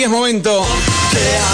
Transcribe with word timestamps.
Y 0.00 0.04
es 0.04 0.08
momento 0.08 0.66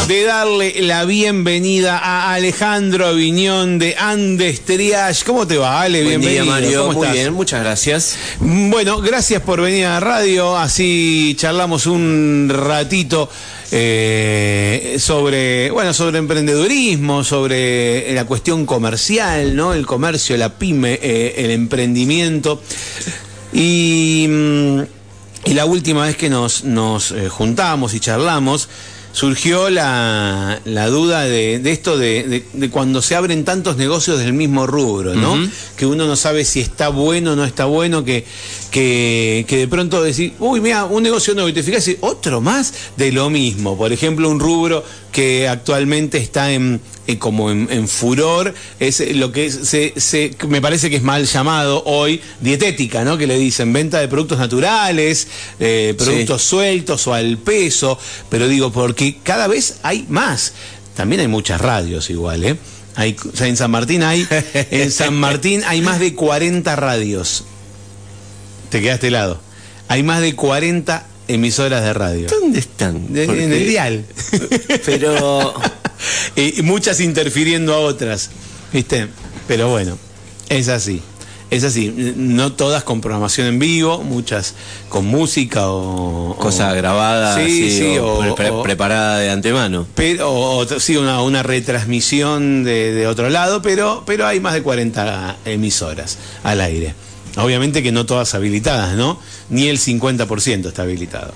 de 0.06 0.23
darle 0.23 0.81
la 0.83 1.04
bienvenida 1.04 1.98
a 1.98 2.33
Alejandro 2.33 3.12
Viñón 3.12 3.80
de 3.80 3.96
Andes 3.96 4.61
Triage. 4.61 5.25
¿Cómo 5.25 5.49
te 5.49 5.57
va, 5.57 5.83
Ale? 5.83 6.04
Buen 6.04 6.21
Bienvenido. 6.21 6.45
día, 6.45 6.53
Mario. 6.53 6.80
¿Cómo 6.82 6.93
Muy 6.93 7.06
estás? 7.06 7.14
bien, 7.17 7.32
muchas 7.35 7.61
gracias. 7.64 8.17
Bueno, 8.38 9.01
gracias 9.01 9.43
por 9.43 9.61
venir 9.61 9.87
a 9.87 9.95
la 9.95 10.01
radio. 10.01 10.56
Así 10.56 11.35
charlamos 11.37 11.87
un 11.87 12.48
ratito 12.54 13.29
eh, 13.73 14.95
sobre, 15.01 15.73
bueno, 15.73 15.93
sobre 15.93 16.19
emprendedurismo, 16.19 17.25
sobre 17.25 18.15
la 18.15 18.27
cuestión 18.27 18.65
comercial, 18.65 19.57
¿no? 19.57 19.75
El 19.75 19.85
comercio, 19.87 20.37
la 20.37 20.57
pyme, 20.57 21.01
eh, 21.03 21.35
el 21.39 21.51
emprendimiento. 21.51 22.63
Y, 23.53 24.27
mm, 24.29 24.81
y 25.47 25.55
la 25.55 25.65
última 25.65 26.05
vez 26.05 26.17
que 26.17 26.29
nos, 26.29 26.65
nos 26.65 27.13
eh, 27.13 27.29
juntamos 27.31 27.95
y 27.95 28.01
charlamos, 28.01 28.69
surgió 29.13 29.71
la, 29.71 30.61
la 30.67 30.89
duda 30.89 31.23
de, 31.23 31.59
de 31.59 31.73
esto 31.73 31.96
de, 31.96 32.24
de- 32.24 32.45
de 32.52 32.68
cuando 32.70 33.00
se 33.00 33.14
abren 33.14 33.46
tantos 33.46 33.78
negocios 33.78 34.18
del 34.18 34.34
mismo 34.34 34.66
rubro, 34.66 35.14
¿no? 35.14 35.38
Que 35.78 35.87
uno 35.87 36.06
no 36.06 36.16
sabe 36.16 36.45
si 36.45 36.60
está 36.60 36.88
bueno 36.90 37.32
o 37.32 37.37
no 37.37 37.45
está 37.46 37.64
bueno, 37.64 38.04
que, 38.04 38.27
que, 38.70 39.46
que 39.48 39.56
de 39.56 39.68
pronto 39.68 40.02
decir, 40.02 40.34
uy, 40.38 40.60
mira, 40.60 40.84
un 40.84 41.02
negocio 41.02 41.32
nuevo, 41.32 41.48
y 41.48 41.54
te 41.54 41.62
fijas, 41.62 41.88
y 41.88 41.96
otro 42.02 42.42
más 42.42 42.74
de 42.98 43.10
lo 43.12 43.30
mismo. 43.30 43.78
Por 43.78 43.90
ejemplo, 43.90 44.28
un 44.28 44.38
rubro 44.38 44.84
que 45.12 45.48
actualmente 45.48 46.18
está 46.18 46.52
en, 46.52 46.78
en 47.06 47.16
como 47.19 47.51
en, 47.51 47.69
en 47.70 47.88
furor, 47.88 48.55
es 48.80 49.01
lo 49.15 49.33
que 49.33 49.51
se, 49.51 49.92
se- 49.96 50.34
me 50.48 50.60
parece 50.60 50.91
que 50.91 50.96
es 50.96 51.02
mal 51.02 51.24
llamado 51.27 51.82
hoy, 51.87 52.20
dietética, 52.41 53.05
¿no? 53.05 53.16
Que 53.19 53.27
le 53.27 53.38
dicen 53.38 53.73
venta 53.73 54.01
de 54.01 54.09
productos 54.09 54.38
naturales, 54.38 55.29
eh, 55.60 55.95
productos 55.96 56.42
sueltos 56.42 57.06
o 57.06 57.15
al 57.15 57.38
peso, 57.38 57.98
pero 58.29 58.48
digo, 58.48 58.73
porque 58.73 59.19
cada 59.23 59.46
vez 59.46 59.77
hay 59.82 60.05
más. 60.09 60.52
También 60.96 61.21
hay 61.21 61.29
muchas 61.29 61.60
radios 61.60 62.09
igual, 62.10 62.45
¿eh? 62.45 62.57
Hay, 62.95 63.15
o 63.32 63.37
sea, 63.37 63.46
en 63.46 63.57
San 63.59 63.70
Martín 63.70 64.03
hay, 64.03 64.27
en 64.70 64.91
San 64.91 65.15
Martín 65.15 65.63
hay 65.67 65.83
más 65.83 66.01
de 66.01 66.15
40 66.15 66.75
radios. 66.77 67.45
Te 68.70 68.81
quedaste 68.81 69.09
helado. 69.09 69.41
Hay 69.89 70.03
más 70.03 70.20
de 70.20 70.35
40 70.35 71.07
emisoras 71.29 71.83
de 71.85 71.93
radio. 71.93 72.27
¿Dónde 72.29 72.59
están? 72.59 73.13
De- 73.13 73.25
en 73.25 73.53
el 73.53 73.69
dial. 73.69 74.05
Pero 74.87 75.55
y, 76.37 76.62
muchas 76.62 77.01
interfiriendo 77.01 77.75
a 77.75 77.79
otras, 77.79 78.31
¿viste? 78.73 79.09
Pero 79.49 79.69
bueno, 79.71 79.99
es 80.48 80.69
así. 80.69 81.03
Es 81.48 81.63
así, 81.63 81.95
no 82.17 82.55
todas 82.55 82.83
con 82.83 83.01
programación 83.01 83.47
en 83.47 83.61
vivo, 83.61 84.03
muchas 84.03 84.55
con 84.89 85.07
música 85.07 85.69
o... 85.69 86.31
o- 86.33 86.37
cosa 86.37 86.73
grabada, 86.75 87.37
Sí, 87.37 87.43
así, 87.69 87.79
sí, 87.79 87.98
o, 87.98 88.33
o- 88.33 88.35
pre- 88.35 88.51
o- 88.51 88.65
preparada 88.65 89.19
de 89.21 89.31
antemano. 89.31 89.87
pero, 89.95 90.67
sí, 90.81 90.97
una, 90.97 91.23
una 91.23 91.45
retransmisión 91.45 92.65
de, 92.65 92.93
de 92.93 93.07
otro 93.07 93.31
lado, 93.31 93.63
pero, 93.63 94.03
pero 94.05 94.27
hay 94.27 94.41
más 94.41 94.55
de 94.55 94.63
40 94.63 95.37
emisoras 95.45 96.19
al 96.43 96.61
aire. 96.61 96.95
Obviamente 97.37 97.81
que 97.81 97.93
no 97.93 98.07
todas 98.07 98.35
habilitadas, 98.35 98.97
¿no? 98.97 99.20
Ni 99.48 99.69
el 99.69 99.79
50% 99.79 100.67
está 100.67 100.83
habilitado. 100.83 101.33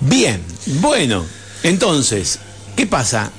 Bien, 0.00 0.42
bueno, 0.82 1.24
entonces, 1.62 2.40
¿qué 2.76 2.86
pasa? 2.86 3.30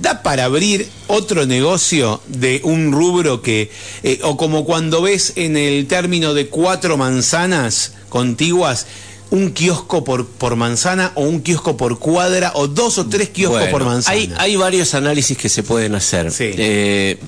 ¿Da 0.00 0.22
para 0.22 0.44
abrir 0.44 0.88
otro 1.06 1.46
negocio 1.46 2.20
de 2.26 2.60
un 2.64 2.92
rubro 2.92 3.42
que, 3.42 3.70
eh, 4.02 4.20
o 4.22 4.36
como 4.36 4.64
cuando 4.64 5.02
ves 5.02 5.32
en 5.36 5.56
el 5.56 5.86
término 5.86 6.34
de 6.34 6.48
cuatro 6.48 6.96
manzanas 6.96 7.92
contiguas, 8.08 8.86
un 9.30 9.50
kiosco 9.52 10.04
por, 10.04 10.26
por 10.26 10.56
manzana 10.56 11.12
o 11.14 11.22
un 11.22 11.40
kiosco 11.40 11.76
por 11.76 11.98
cuadra 11.98 12.52
o 12.54 12.68
dos 12.68 12.98
o 12.98 13.06
tres 13.06 13.30
kioscos 13.30 13.60
Bueno, 13.60 13.72
por 13.72 13.84
manzana? 13.84 14.16
Hay, 14.16 14.32
hay 14.36 14.56
varios 14.56 14.94
análisis 14.94 15.36
que 15.36 15.48
se 15.48 15.62
pueden 15.62 15.94
hacer. 15.94 16.30
Sí. 16.30 16.50
Eh, 16.56 17.18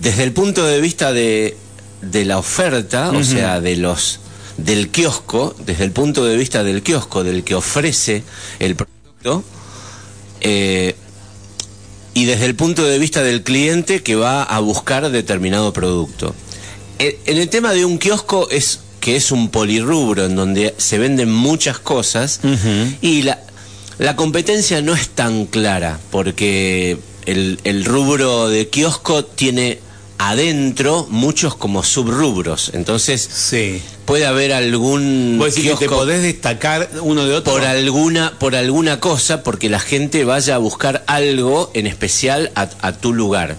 desde 0.00 0.24
el 0.24 0.32
punto 0.32 0.64
de 0.64 0.80
vista 0.80 1.12
de, 1.12 1.56
de 2.02 2.24
la 2.24 2.38
oferta, 2.38 3.10
o 3.10 3.24
sea, 3.24 3.60
de 3.60 3.76
los 3.76 4.20
del 4.56 4.88
kiosco, 4.88 5.54
desde 5.64 5.84
el 5.84 5.92
punto 5.92 6.24
de 6.24 6.36
vista 6.36 6.64
del 6.64 6.82
kiosco, 6.82 7.24
del 7.24 7.44
que 7.44 7.54
ofrece 7.54 8.22
el 8.58 8.74
producto, 8.74 9.44
eh, 10.40 10.96
y 12.16 12.24
desde 12.24 12.46
el 12.46 12.54
punto 12.54 12.82
de 12.84 12.98
vista 12.98 13.22
del 13.22 13.42
cliente 13.42 14.02
que 14.02 14.16
va 14.16 14.42
a 14.42 14.58
buscar 14.60 15.10
determinado 15.10 15.72
producto. 15.74 16.34
Eh, 16.98 17.18
En 17.26 17.36
el 17.36 17.50
tema 17.50 17.72
de 17.74 17.84
un 17.84 17.98
kiosco 17.98 18.48
es 18.50 18.80
que 19.00 19.16
es 19.16 19.30
un 19.30 19.50
polirrubro 19.50 20.24
en 20.24 20.34
donde 20.34 20.74
se 20.78 20.96
venden 20.98 21.30
muchas 21.30 21.78
cosas 21.78 22.40
y 23.02 23.22
la, 23.22 23.40
la 23.98 24.16
competencia 24.16 24.80
no 24.80 24.94
es 24.94 25.10
tan 25.10 25.44
clara 25.44 26.00
porque 26.10 26.96
el, 27.26 27.60
el 27.64 27.84
rubro 27.84 28.48
de 28.48 28.68
kiosco 28.68 29.24
tiene 29.26 29.78
adentro 30.16 31.06
muchos 31.10 31.54
como 31.54 31.82
subrubros. 31.84 32.70
Entonces 32.72 33.28
Sí. 33.30 33.82
Puede 34.06 34.24
haber 34.24 34.52
algún 34.52 35.36
Vos 35.38 35.54
decís 35.54 35.72
que 35.72 35.76
te 35.76 35.88
podés 35.88 36.22
destacar 36.22 36.88
uno 37.02 37.26
de 37.26 37.34
otro. 37.34 37.52
por 37.52 37.64
alguna 37.64 38.32
por 38.38 38.54
alguna 38.54 39.00
cosa 39.00 39.42
porque 39.42 39.68
la 39.68 39.80
gente 39.80 40.24
vaya 40.24 40.54
a 40.54 40.58
buscar 40.58 41.04
algo 41.06 41.70
en 41.74 41.86
especial 41.86 42.50
a, 42.54 42.68
a 42.80 42.92
tu 42.92 43.12
lugar. 43.12 43.56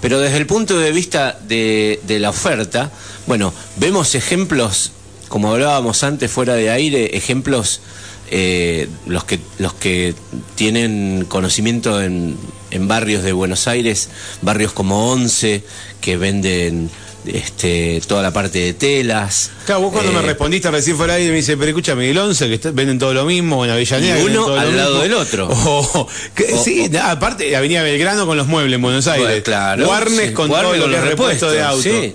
Pero 0.00 0.20
desde 0.20 0.36
el 0.36 0.46
punto 0.46 0.78
de 0.78 0.92
vista 0.92 1.38
de, 1.46 2.00
de 2.06 2.18
la 2.20 2.30
oferta, 2.30 2.90
bueno, 3.26 3.52
vemos 3.76 4.14
ejemplos, 4.14 4.92
como 5.28 5.52
hablábamos 5.52 6.02
antes 6.04 6.30
fuera 6.30 6.54
de 6.54 6.70
aire, 6.70 7.16
ejemplos 7.16 7.80
eh, 8.30 8.88
los 9.06 9.24
que 9.24 9.40
los 9.58 9.74
que 9.74 10.14
tienen 10.54 11.26
conocimiento 11.28 12.00
en, 12.00 12.36
en 12.70 12.88
barrios 12.88 13.24
de 13.24 13.32
Buenos 13.32 13.66
Aires, 13.66 14.08
barrios 14.40 14.72
como 14.72 15.10
Once, 15.10 15.64
que 16.00 16.16
venden 16.16 16.90
este, 17.26 18.00
toda 18.06 18.22
la 18.22 18.32
parte 18.32 18.58
de 18.58 18.72
telas. 18.74 19.50
Claro, 19.66 19.82
vos 19.82 19.92
cuando 19.92 20.12
me 20.12 20.20
Eh, 20.20 20.22
respondiste 20.22 20.70
recién 20.70 20.96
fuera 20.96 21.14
ahí 21.14 21.28
me 21.28 21.34
dice, 21.36 21.56
pero 21.56 21.68
escúchame, 21.68 22.10
el 22.10 22.16
11, 22.18 22.48
que 22.48 22.54
está- 22.54 22.70
venden 22.70 22.98
todo 22.98 23.12
lo 23.14 23.24
mismo, 23.24 23.64
en 23.64 23.70
Avellaneda. 23.70 24.18
Y 24.18 24.24
que 24.24 24.30
uno 24.30 24.48
lo 24.48 24.58
al 24.60 24.76
lado 24.76 24.90
mismo. 24.90 25.02
del 25.02 25.14
otro. 25.14 25.48
O- 25.52 26.08
que- 26.34 26.54
O- 26.54 26.64
sí, 26.64 26.88
na- 26.90 27.10
aparte, 27.10 27.54
Avenida 27.56 27.82
Belgrano 27.82 28.26
con 28.26 28.36
los 28.36 28.46
muebles 28.46 28.74
en 28.76 28.82
Buenos 28.82 29.06
Aires. 29.06 29.26
Bueno, 29.28 29.42
claro. 29.44 29.88
Warnes 29.88 30.28
sí, 30.28 30.32
con 30.34 30.50
Warnes 30.50 30.70
todo 30.72 30.76
lo 30.76 30.84
que 30.86 30.90
con 30.90 30.94
es 30.94 31.00
los 31.00 31.08
repuesto 31.10 31.50
de 31.50 31.62
auto. 31.62 31.82
sí. 31.82 32.14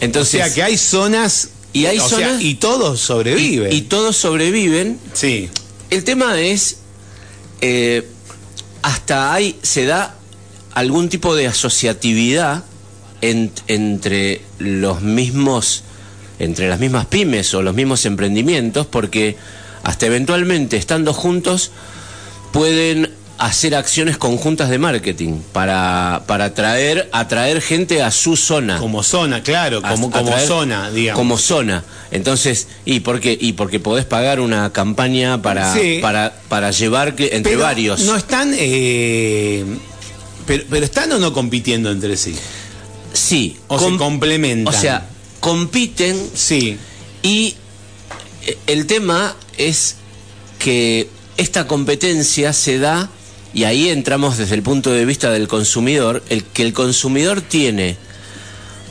O 0.00 0.04
Entonces, 0.04 0.30
sea 0.30 0.54
que 0.54 0.62
hay 0.62 0.76
zonas. 0.78 1.48
Y 1.72 1.86
hay 1.86 1.98
o 1.98 2.08
sea, 2.08 2.18
zonas- 2.30 2.42
y 2.42 2.54
todos 2.54 3.00
sobreviven. 3.00 3.72
y, 3.72 3.76
y 3.76 3.80
todos 3.82 4.16
sobreviven. 4.16 4.98
sí. 5.12 5.48
El 5.90 6.04
tema 6.04 6.40
es, 6.40 6.76
eh, 7.60 8.06
hasta 8.82 9.32
ahí 9.34 9.58
se 9.62 9.84
da 9.86 10.14
algún 10.72 11.08
tipo 11.08 11.34
de 11.34 11.46
asociatividad 11.48 12.64
en- 13.22 13.50
entre 13.66 14.40
los 14.58 15.00
mismos, 15.02 15.82
entre 16.38 16.68
las 16.68 16.78
mismas 16.80 17.06
pymes 17.06 17.52
o 17.54 17.62
los 17.62 17.74
mismos 17.74 18.04
emprendimientos, 18.06 18.86
porque 18.86 19.36
hasta 19.82 20.06
eventualmente 20.06 20.76
estando 20.76 21.12
juntos 21.12 21.70
pueden 22.52 23.10
hacer 23.38 23.74
acciones 23.74 24.18
conjuntas 24.18 24.68
de 24.68 24.78
marketing 24.78 25.40
para, 25.52 26.24
para 26.26 26.46
atraer, 26.46 27.08
atraer 27.10 27.62
gente 27.62 28.02
a 28.02 28.10
su 28.10 28.36
zona. 28.36 28.76
Como 28.78 29.02
zona, 29.02 29.42
claro, 29.42 29.80
como, 29.80 30.08
a- 30.08 30.10
como 30.10 30.30
atraer- 30.30 30.46
zona, 30.46 30.90
digamos. 30.90 31.18
Como 31.18 31.38
zona. 31.38 31.82
Entonces, 32.10 32.68
¿y 32.84 33.00
por 33.00 33.18
qué? 33.20 33.38
Y 33.40 33.54
porque 33.54 33.80
podés 33.80 34.04
pagar 34.04 34.40
una 34.40 34.70
campaña 34.74 35.40
para, 35.40 35.72
Sí. 35.74 36.00
para, 36.02 36.34
para 36.50 36.70
llevar 36.70 37.14
que, 37.16 37.30
entre 37.32 37.52
Pero 37.52 37.62
varios. 37.64 38.00
No 38.00 38.14
están. 38.14 38.52
eh, 38.58 39.64
pero, 40.46 40.64
pero 40.68 40.84
están 40.84 41.10
o 41.12 41.18
no 41.18 41.32
compitiendo 41.32 41.90
entre 41.90 42.18
sí. 42.18 42.34
Sí. 43.12 43.58
O 43.68 43.78
se 43.78 43.96
complementan. 43.96 44.74
O 44.74 44.76
sea, 44.76 45.06
compiten 45.40 46.16
Sí. 46.34 46.76
y 47.22 47.56
eh, 48.46 48.58
el 48.66 48.86
tema 48.86 49.34
es 49.56 49.96
que 50.58 51.08
esta 51.36 51.66
competencia 51.66 52.52
se 52.52 52.78
da, 52.78 53.10
y 53.54 53.64
ahí 53.64 53.88
entramos 53.88 54.38
desde 54.38 54.54
el 54.54 54.62
punto 54.62 54.90
de 54.92 55.04
vista 55.04 55.30
del 55.30 55.48
consumidor, 55.48 56.22
el 56.28 56.44
que 56.44 56.62
el 56.62 56.72
consumidor 56.72 57.40
tiene 57.40 57.96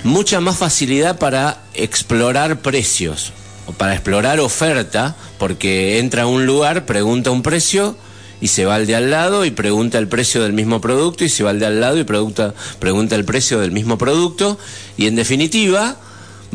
mucha 0.03 0.39
más 0.39 0.57
facilidad 0.57 1.19
para 1.19 1.63
explorar 1.73 2.61
precios 2.61 3.31
o 3.67 3.73
para 3.73 3.93
explorar 3.93 4.39
oferta, 4.39 5.15
porque 5.37 5.99
entra 5.99 6.23
a 6.23 6.27
un 6.27 6.45
lugar, 6.45 6.85
pregunta 6.85 7.31
un 7.31 7.43
precio 7.43 7.95
y 8.41 8.47
se 8.47 8.65
va 8.65 8.75
al 8.75 8.87
de 8.87 8.95
al 8.95 9.11
lado 9.11 9.45
y 9.45 9.51
pregunta 9.51 9.97
el 9.97 10.07
precio 10.07 10.41
del 10.41 10.53
mismo 10.53 10.79
producto 10.81 11.23
y 11.23 11.29
se 11.29 11.43
va 11.43 11.49
al 11.49 11.59
de 11.59 11.65
al 11.65 11.81
lado 11.81 11.97
y 11.97 12.03
pregunta, 12.03 12.53
pregunta 12.79 13.15
el 13.15 13.25
precio 13.25 13.59
del 13.59 13.71
mismo 13.71 13.97
producto 13.97 14.57
y 14.97 15.07
en 15.07 15.15
definitiva 15.15 15.97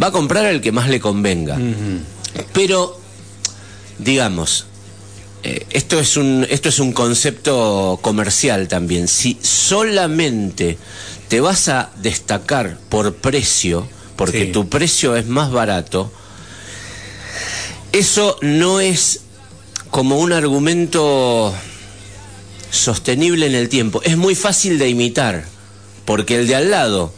va 0.02 0.06
a 0.08 0.12
comprar 0.12 0.46
el 0.46 0.60
que 0.60 0.72
más 0.72 0.88
le 0.88 0.98
convenga. 1.00 1.58
Pero, 2.52 2.98
digamos, 3.98 4.66
eh, 5.42 5.66
esto, 5.70 6.00
es 6.00 6.16
un, 6.16 6.46
esto 6.48 6.68
es 6.70 6.78
un 6.78 6.92
concepto 6.92 7.98
comercial 8.02 8.66
también. 8.66 9.06
Si 9.08 9.38
solamente 9.42 10.78
te 11.28 11.40
vas 11.40 11.68
a 11.68 11.90
destacar 12.00 12.78
por 12.88 13.14
precio, 13.16 13.86
porque 14.16 14.46
Sí. 14.46 14.52
tu 14.52 14.68
precio 14.68 15.16
es 15.16 15.26
más 15.26 15.50
barato, 15.52 16.10
eso 17.92 18.38
no 18.42 18.80
es 18.80 19.20
como 19.90 20.18
un 20.18 20.32
argumento 20.32 21.54
sostenible 22.76 23.46
en 23.46 23.54
el 23.54 23.68
tiempo. 23.68 24.00
Es 24.02 24.16
muy 24.16 24.34
fácil 24.34 24.78
de 24.78 24.88
imitar, 24.88 25.44
porque 26.04 26.36
el 26.38 26.46
de 26.46 26.56
al 26.56 26.70
lado, 26.70 27.12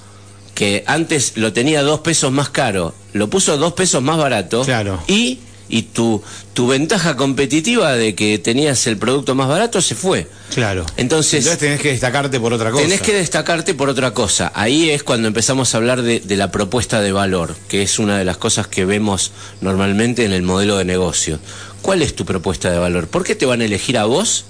que 0.55 0.85
antes 0.87 1.33
lo 1.37 1.53
tenía 1.53 1.83
dos 1.83 2.01
pesos 2.01 2.33
más 2.33 2.49
caro, 2.51 2.95
lo 3.13 3.29
puso 3.29 3.57
dos 3.57 3.73
pesos 3.75 4.03
más 4.03 4.17
barato. 4.17 4.63
Claro. 4.63 5.03
Y, 5.07 5.41
y 5.69 5.83
tu, 5.83 6.23
tu 6.55 6.69
ventaja 6.69 7.17
competitiva 7.17 7.95
de 7.95 8.15
que 8.15 8.39
tenías 8.39 8.87
el 8.87 8.97
producto 8.97 9.35
más 9.35 9.49
barato 9.49 9.83
se 9.83 9.95
fue. 9.95 10.29
Claro. 10.55 10.87
Entonces, 10.97 11.41
Entonces 11.41 11.59
tenés 11.59 11.81
que 11.81 11.91
destacarte 11.91 12.39
por 12.39 12.53
otra 12.53 12.71
cosa. 12.71 12.83
Tenés 12.85 13.01
que 13.01 13.13
destacarte 13.15 13.75
por 13.75 13.89
otra 13.89 14.13
cosa. 14.15 14.53
Ahí 14.55 14.91
es 14.91 15.03
cuando 15.03 15.27
empezamos 15.29 15.75
a 15.75 15.79
hablar 15.79 16.03
de, 16.03 16.21
de 16.21 16.37
la 16.37 16.51
propuesta 16.53 17.01
de 17.01 17.13
valor, 17.13 17.57
que 17.69 17.83
es 17.83 17.99
una 17.99 18.17
de 18.19 18.25
las 18.25 18.37
cosas 18.37 18.69
que 18.69 18.85
vemos 18.85 19.33
normalmente 19.61 20.25
en 20.25 20.33
el 20.33 20.43
modelo 20.43 20.77
de 20.77 20.85
negocio. 20.85 21.41
¿Cuál 21.83 22.03
es 22.03 22.15
tu 22.15 22.25
propuesta 22.25 22.71
de 22.71 22.79
valor? 22.79 23.09
¿Por 23.09 23.25
qué 23.25 23.35
te 23.35 23.47
van 23.47 23.61
a 23.61 23.65
elegir 23.65 23.99
a 23.99 24.05
vos 24.05 24.45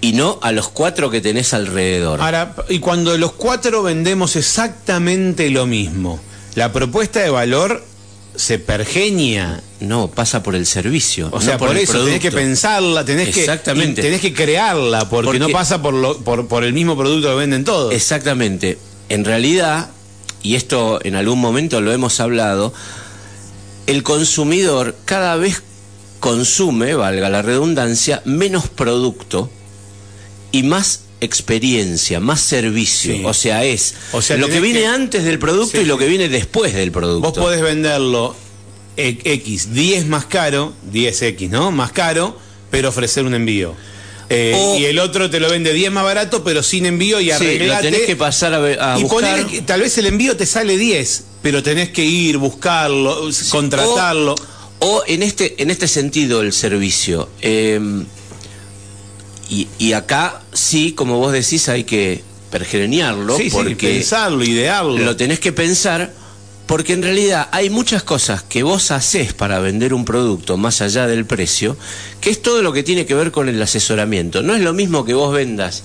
y 0.00 0.12
no 0.12 0.38
a 0.42 0.52
los 0.52 0.68
cuatro 0.68 1.10
que 1.10 1.20
tenés 1.20 1.54
alrededor? 1.54 2.20
Ahora, 2.20 2.54
y 2.68 2.78
cuando 2.78 3.16
los 3.18 3.32
cuatro 3.32 3.82
vendemos 3.82 4.36
exactamente 4.36 5.50
lo 5.50 5.66
mismo, 5.66 6.20
la 6.54 6.72
propuesta 6.72 7.20
de 7.20 7.30
valor 7.30 7.84
se 8.36 8.58
pergeña. 8.58 9.60
No, 9.80 10.08
pasa 10.08 10.42
por 10.42 10.54
el 10.54 10.66
servicio. 10.66 11.28
O 11.32 11.40
sea, 11.40 11.58
por, 11.58 11.76
eso 11.76 12.04
tenés 12.04 12.20
que 12.20 12.32
pensarla, 12.32 13.04
tenés 13.04 13.36
Exactamente. 13.36 13.96
que 13.96 14.02
tenés 14.02 14.20
que 14.20 14.32
crearla, 14.32 15.08
porque, 15.08 15.26
Porque- 15.26 15.38
no 15.40 15.48
pasa 15.50 15.80
por, 15.82 15.94
lo- 15.94 16.18
por, 16.18 16.46
por 16.48 16.64
el 16.64 16.72
mismo 16.72 16.96
producto 16.96 17.28
que 17.28 17.34
venden 17.34 17.64
todos. 17.64 17.92
Exactamente. 17.94 18.78
En 19.08 19.24
realidad, 19.24 19.90
y 20.42 20.54
esto 20.56 21.00
en 21.04 21.14
algún 21.16 21.40
momento 21.40 21.80
lo 21.80 21.92
hemos 21.92 22.20
hablado, 22.20 22.72
el 23.86 24.02
consumidor 24.02 24.96
cada 25.04 25.36
vez 25.36 25.62
consume, 26.20 26.94
valga 26.94 27.28
la 27.28 27.42
redundancia, 27.42 28.22
menos 28.24 28.68
producto 28.68 29.50
y 30.52 30.62
más 30.62 31.00
experiencia, 31.20 32.20
más 32.20 32.40
servicio. 32.40 33.14
Sí. 33.14 33.22
O 33.24 33.34
sea, 33.34 33.64
es 33.64 33.94
O 34.12 34.22
sea, 34.22 34.36
lo 34.36 34.48
que 34.48 34.60
viene 34.60 34.80
que- 34.80 34.86
antes 34.86 35.24
del 35.24 35.38
producto 35.38 35.76
Sí, 35.78 35.82
y 35.82 35.86
lo 35.86 35.94
sí. 35.94 36.00
que 36.04 36.08
viene 36.08 36.28
después 36.28 36.74
del 36.74 36.92
producto. 36.92 37.28
Vos 37.30 37.38
podés 37.38 37.60
venderlo 37.62 38.34
e- 38.96 39.18
X 39.24 39.72
10 39.74 40.06
más 40.06 40.26
caro, 40.26 40.72
10X, 40.92 41.48
¿no? 41.50 41.70
Más 41.70 41.92
caro, 41.92 42.38
pero 42.70 42.88
ofrecer 42.88 43.24
un 43.24 43.34
envío. 43.34 43.74
Eh, 44.30 44.52
O- 44.56 44.78
y 44.78 44.84
el 44.84 44.98
otro 44.98 45.30
te 45.30 45.40
lo 45.40 45.48
vende 45.50 45.72
10 45.72 45.90
más 45.90 46.04
barato, 46.04 46.44
pero 46.44 46.62
sin 46.62 46.84
envío 46.86 47.18
y 47.20 47.26
Sí, 47.26 47.30
arreglate. 47.30 47.82
tenés 47.90 48.06
que 48.06 48.14
pasar 48.16 48.52
a, 48.54 48.94
a 48.94 48.98
y 48.98 49.02
buscar. 49.04 49.46
que 49.46 49.62
tal 49.62 49.80
vez 49.80 49.96
el 49.98 50.06
envío 50.06 50.36
te 50.36 50.44
sale 50.46 50.76
10, 50.76 51.24
pero 51.42 51.62
tenés 51.62 51.88
que 51.90 52.04
ir, 52.04 52.36
buscarlo, 52.36 53.28
contratarlo. 53.50 54.34
O, 54.80 54.86
o 54.98 55.02
en 55.06 55.22
este, 55.22 55.60
en 55.62 55.70
este 55.70 55.88
sentido 55.88 56.42
el 56.42 56.52
servicio. 56.52 57.28
eh, 57.40 57.80
y, 59.48 59.68
y 59.78 59.92
acá 59.92 60.42
sí, 60.52 60.92
como 60.92 61.18
vos 61.18 61.32
decís, 61.32 61.68
hay 61.68 61.84
que 61.84 62.22
pergeñarlo 62.50 63.36
sí, 63.36 63.44
sí, 63.44 63.50
porque 63.50 63.94
pensarlo, 63.94 64.42
idearlo. 64.42 64.98
lo 64.98 65.16
tenés 65.16 65.38
que 65.38 65.52
pensar 65.52 66.12
porque 66.68 66.92
en 66.92 67.02
realidad 67.02 67.48
hay 67.50 67.70
muchas 67.70 68.02
cosas 68.02 68.42
que 68.42 68.62
vos 68.62 68.90
haces 68.90 69.32
para 69.32 69.58
vender 69.58 69.94
un 69.94 70.04
producto 70.04 70.58
más 70.58 70.82
allá 70.82 71.06
del 71.06 71.24
precio, 71.24 71.78
que 72.20 72.28
es 72.28 72.42
todo 72.42 72.60
lo 72.60 72.74
que 72.74 72.82
tiene 72.82 73.06
que 73.06 73.14
ver 73.14 73.32
con 73.32 73.48
el 73.48 73.60
asesoramiento. 73.62 74.42
No 74.42 74.54
es 74.54 74.60
lo 74.60 74.74
mismo 74.74 75.06
que 75.06 75.14
vos 75.14 75.32
vendas 75.32 75.82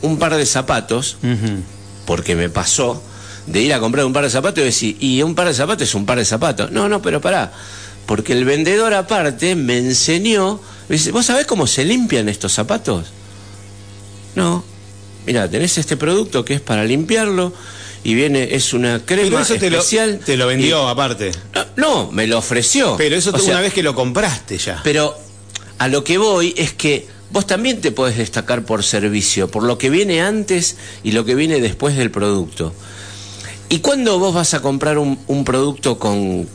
un 0.00 0.18
par 0.18 0.34
de 0.34 0.46
zapatos, 0.46 1.18
porque 2.06 2.34
me 2.34 2.48
pasó 2.48 3.02
de 3.46 3.60
ir 3.60 3.74
a 3.74 3.80
comprar 3.80 4.06
un 4.06 4.14
par 4.14 4.24
de 4.24 4.30
zapatos 4.30 4.62
y 4.62 4.64
decir, 4.64 4.96
y 5.00 5.22
un 5.22 5.34
par 5.34 5.48
de 5.48 5.54
zapatos 5.54 5.88
es 5.88 5.94
un 5.94 6.06
par 6.06 6.16
de 6.16 6.24
zapatos. 6.24 6.70
No, 6.72 6.88
no, 6.88 7.02
pero 7.02 7.20
pará, 7.20 7.52
porque 8.06 8.32
el 8.32 8.46
vendedor 8.46 8.94
aparte 8.94 9.54
me 9.54 9.76
enseñó, 9.76 10.60
dice, 10.88 11.10
¿vos 11.12 11.26
sabés 11.26 11.46
cómo 11.46 11.66
se 11.66 11.84
limpian 11.84 12.28
estos 12.28 12.52
zapatos? 12.52 13.06
No, 14.34 14.64
mira, 15.26 15.48
tenés 15.50 15.78
este 15.78 15.96
producto 15.96 16.44
que 16.44 16.54
es 16.54 16.60
para 16.60 16.84
limpiarlo 16.84 17.52
y 18.04 18.14
viene, 18.14 18.54
es 18.54 18.72
una 18.72 19.00
crema 19.04 19.28
Pero 19.28 19.40
eso 19.40 19.54
te 19.56 19.70
lo, 19.70 19.78
especial. 19.78 20.20
te 20.24 20.36
lo 20.36 20.46
vendió 20.46 20.88
aparte. 20.88 21.30
no, 21.76 22.10
me 22.10 22.26
lo 22.26 22.38
ofreció. 22.38 22.96
Pero 22.96 23.16
eso 23.16 23.30
O 23.32 23.38
sea, 23.38 23.52
una 23.54 23.60
vez 23.60 23.72
que 23.72 23.82
lo 23.82 23.94
compraste 23.94 24.58
ya. 24.58 24.80
pero 24.82 25.16
a 25.78 25.88
lo 25.88 26.02
que 26.04 26.18
voy 26.18 26.54
es 26.56 26.72
que 26.72 27.06
vos 27.30 27.46
también 27.46 27.80
te 27.80 27.92
podés 27.92 28.16
destacar 28.16 28.64
por 28.64 28.82
servicio, 28.84 29.48
por 29.48 29.62
lo 29.62 29.78
que 29.78 29.90
viene 29.90 30.20
antes 30.22 30.76
y 31.02 31.12
lo 31.12 31.24
que 31.24 31.34
viene 31.34 31.60
después 31.60 31.96
del 31.96 32.10
producto. 32.10 32.74
¿Y 33.68 33.78
cuándo 33.78 34.18
vos 34.18 34.34
vas 34.34 34.52
a 34.54 34.60
comprar 34.60 34.98
un, 34.98 35.18
un 35.28 35.44
producto 35.44 35.98
con, 35.98 36.46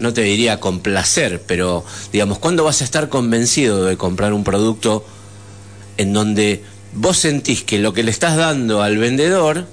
no 0.00 0.12
te 0.12 0.22
diría 0.22 0.58
con 0.60 0.80
placer, 0.80 1.42
pero 1.46 1.84
digamos, 2.12 2.38
¿cuándo 2.38 2.64
vas 2.64 2.80
a 2.80 2.84
estar 2.84 3.08
convencido 3.08 3.84
de 3.84 3.96
comprar 3.96 4.32
un 4.32 4.44
producto 4.44 5.04
en 5.96 6.12
donde 6.12 6.64
vos 6.94 7.18
sentís 7.18 7.62
que 7.62 7.78
lo 7.78 7.92
que 7.92 8.02
le 8.02 8.10
estás 8.10 8.36
dando 8.36 8.82
al 8.82 8.98
vendedor 8.98 9.66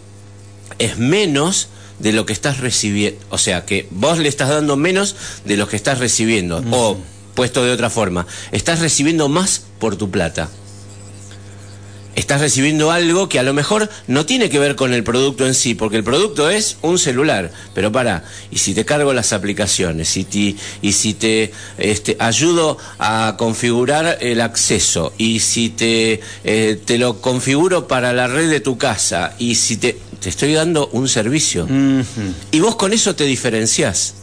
es 0.80 0.98
menos 0.98 1.70
de 2.00 2.14
lo 2.14 2.26
que 2.26 2.34
estás 2.34 2.60
recibiendo. 2.60 3.20
O 3.30 3.38
sea, 3.38 3.66
que 3.66 3.88
vos 3.92 4.20
le 4.20 4.30
estás 4.30 4.50
dando 4.50 4.76
menos 4.76 5.16
de 5.46 5.58
lo 5.58 5.68
que 5.68 5.76
estás 5.76 6.00
recibiendo. 6.00 6.64
O, 6.72 6.98
puesto 7.34 7.64
de 7.64 7.72
otra 7.72 7.90
forma, 7.90 8.28
estás 8.52 8.80
recibiendo 8.80 9.30
más 9.30 9.64
por 9.80 9.96
tu 9.96 10.10
plata. 10.12 10.50
Estás 12.18 12.42
recibiendo 12.42 12.90
algo 12.90 13.30
que 13.30 13.38
a 13.38 13.44
lo 13.44 13.54
mejor 13.54 13.92
no 14.08 14.26
tiene 14.26 14.50
que 14.50 14.58
ver 14.58 14.76
con 14.76 14.92
el 14.92 15.04
producto 15.04 15.46
en 15.46 15.54
sí, 15.54 15.76
porque 15.76 15.98
el 15.98 16.04
producto 16.04 16.50
es 16.50 16.78
un 16.82 16.98
celular. 16.98 17.52
Pero 17.76 17.92
para, 17.92 18.24
y 18.50 18.58
si 18.58 18.74
te 18.74 18.86
cargo 18.86 19.14
las 19.14 19.34
aplicaciones, 19.34 20.18
y, 20.18 20.24
te- 20.24 20.56
y 20.82 20.94
si 20.94 21.14
te 21.14 21.52
este, 21.78 22.18
ayudo 22.20 22.80
a 22.98 23.36
configurar 23.38 24.18
el 24.20 24.42
acceso, 24.42 25.14
y 25.20 25.42
si 25.42 25.70
te, 25.70 26.20
eh, 26.44 26.82
te 26.84 26.98
lo 26.98 27.22
configuro 27.22 27.88
para 27.88 28.12
la 28.14 28.26
red 28.28 28.50
de 28.50 28.62
tu 28.62 28.80
casa, 28.80 29.36
y 29.38 29.54
si 29.54 29.78
te, 29.78 29.96
te 30.20 30.30
estoy 30.30 30.54
dando 30.54 30.88
un 30.94 31.08
servicio. 31.08 31.68
Y 32.52 32.60
vos 32.62 32.76
con 32.78 32.94
eso 32.94 33.16
te 33.16 33.26
diferenciás. 33.26 34.16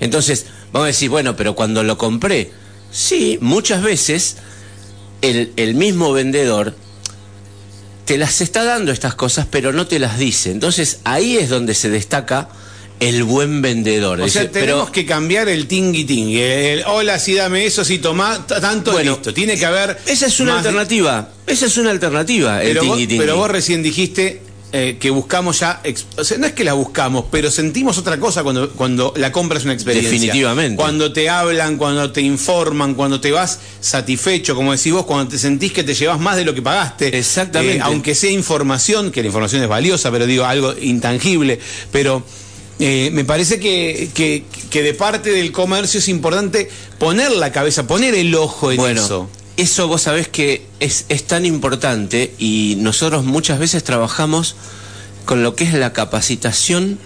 Entonces, 0.00 0.46
vamos 0.72 0.84
a 0.84 0.88
decir, 0.88 1.10
bueno, 1.10 1.36
pero 1.36 1.54
cuando 1.54 1.82
lo 1.82 1.98
compré, 1.98 2.52
sí, 2.90 3.36
muchas 3.42 3.82
veces 3.82 4.36
el, 5.20 5.52
el 5.56 5.74
mismo 5.74 6.14
vendedor 6.14 6.74
te 8.04 8.18
las 8.18 8.40
está 8.40 8.64
dando 8.64 8.92
estas 8.92 9.14
cosas, 9.14 9.46
pero 9.50 9.72
no 9.72 9.86
te 9.86 9.98
las 9.98 10.18
dice. 10.18 10.50
Entonces, 10.50 11.00
ahí 11.04 11.36
es 11.36 11.48
donde 11.48 11.74
se 11.74 11.88
destaca 11.90 12.48
el 13.00 13.24
buen 13.24 13.60
vendedor. 13.60 14.20
O 14.20 14.28
sea, 14.28 14.50
tenemos 14.50 14.84
pero, 14.84 14.92
que 14.92 15.04
cambiar 15.06 15.48
el 15.48 15.66
tingui 15.66 16.04
tingui. 16.04 16.38
El, 16.40 16.84
hola, 16.86 17.18
sí, 17.18 17.34
dame 17.34 17.66
eso, 17.66 17.84
sí, 17.84 17.98
toma, 17.98 18.46
tanto, 18.46 18.92
Bueno, 18.92 19.12
listo. 19.12 19.34
Tiene 19.34 19.58
que 19.58 19.66
haber. 19.66 19.98
esa 20.06 20.26
es 20.26 20.38
una 20.40 20.52
de- 20.52 20.58
alternativa. 20.58 21.28
Esa 21.46 21.66
es 21.66 21.76
una 21.76 21.90
alternativa, 21.90 22.62
el 22.62 22.76
vos, 22.76 22.84
tingui 22.84 23.06
tingui. 23.06 23.18
pero 23.18 23.36
vos 23.36 23.50
recién 23.50 23.82
dijiste 23.82 24.40
eh, 24.76 24.96
que 24.98 25.10
buscamos 25.10 25.60
ya. 25.60 25.80
O 26.16 26.24
sea, 26.24 26.36
no 26.36 26.46
es 26.46 26.52
que 26.52 26.64
la 26.64 26.72
buscamos, 26.72 27.26
pero 27.30 27.48
sentimos 27.48 27.96
otra 27.96 28.18
cosa 28.18 28.42
cuando, 28.42 28.70
cuando 28.70 29.14
la 29.16 29.30
compra 29.30 29.56
es 29.56 29.64
una 29.64 29.72
experiencia. 29.72 30.10
Definitivamente. 30.10 30.74
Cuando 30.74 31.12
te 31.12 31.30
hablan, 31.30 31.76
cuando 31.76 32.10
te 32.10 32.22
informan, 32.22 32.94
cuando 32.94 33.20
te 33.20 33.30
vas 33.30 33.60
satisfecho, 33.80 34.56
como 34.56 34.72
decís 34.72 34.92
vos, 34.92 35.06
cuando 35.06 35.30
te 35.30 35.38
sentís 35.38 35.72
que 35.72 35.84
te 35.84 35.94
llevas 35.94 36.18
más 36.18 36.34
de 36.36 36.44
lo 36.44 36.54
que 36.54 36.62
pagaste. 36.62 37.16
Exactamente. 37.16 37.76
Eh, 37.76 37.82
aunque 37.84 38.16
sea 38.16 38.32
información, 38.32 39.12
que 39.12 39.20
la 39.22 39.28
información 39.28 39.62
es 39.62 39.68
valiosa, 39.68 40.10
pero 40.10 40.26
digo, 40.26 40.44
algo 40.44 40.74
intangible. 40.80 41.60
Pero. 41.92 42.24
eh, 42.80 43.10
me 43.12 43.24
parece 43.24 43.60
que, 43.60 44.10
que, 44.12 44.42
que 44.70 44.82
de 44.82 44.94
parte 44.94 45.30
del 45.30 45.52
comercio 45.52 46.00
es 46.00 46.08
importante 46.08 46.68
poner 46.98 47.30
la 47.30 47.52
cabeza, 47.52 47.86
poner 47.86 48.16
el 48.16 48.34
ojo 48.34 48.72
en 48.72 48.78
bueno, 48.78 49.00
eso. 49.00 49.28
Eso 49.56 49.88
vos 49.88 50.02
sabés 50.02 50.28
que 50.28 50.66
es, 50.80 51.06
es 51.08 51.24
tan 51.24 51.46
importante 51.46 52.34
y 52.38 52.76
nosotros 52.78 53.24
muchas 53.24 53.58
veces 53.58 53.84
trabajamos 53.84 54.56
con 55.24 55.42
lo 55.42 55.54
que 55.54 55.64
es 55.64 55.74
la 55.74 55.92
capacitación 55.92 56.98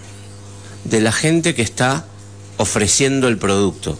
de 0.84 1.00
la 1.00 1.12
gente 1.12 1.54
que 1.54 1.62
está 1.62 2.06
ofreciendo 2.56 3.28
el 3.28 3.38
producto. 3.38 3.98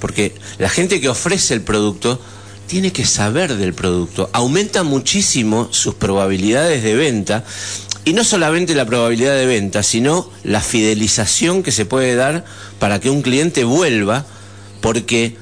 Porque 0.00 0.34
la 0.58 0.68
gente 0.68 1.00
que 1.00 1.08
ofrece 1.08 1.54
el 1.54 1.62
producto 1.62 2.20
tiene 2.66 2.92
que 2.92 3.04
saber 3.04 3.56
del 3.56 3.74
producto. 3.74 4.30
Aumenta 4.32 4.82
muchísimo 4.84 5.68
sus 5.72 5.94
probabilidades 5.94 6.82
de 6.82 6.94
venta. 6.94 7.44
Y 8.04 8.12
no 8.12 8.24
solamente 8.24 8.74
la 8.74 8.86
probabilidad 8.86 9.34
de 9.34 9.46
venta, 9.46 9.82
sino 9.82 10.30
la 10.44 10.60
fidelización 10.60 11.62
que 11.62 11.72
se 11.72 11.84
puede 11.84 12.14
dar 12.14 12.44
para 12.78 13.00
que 13.00 13.10
un 13.10 13.22
cliente 13.22 13.64
vuelva, 13.64 14.24
porque 14.80 15.36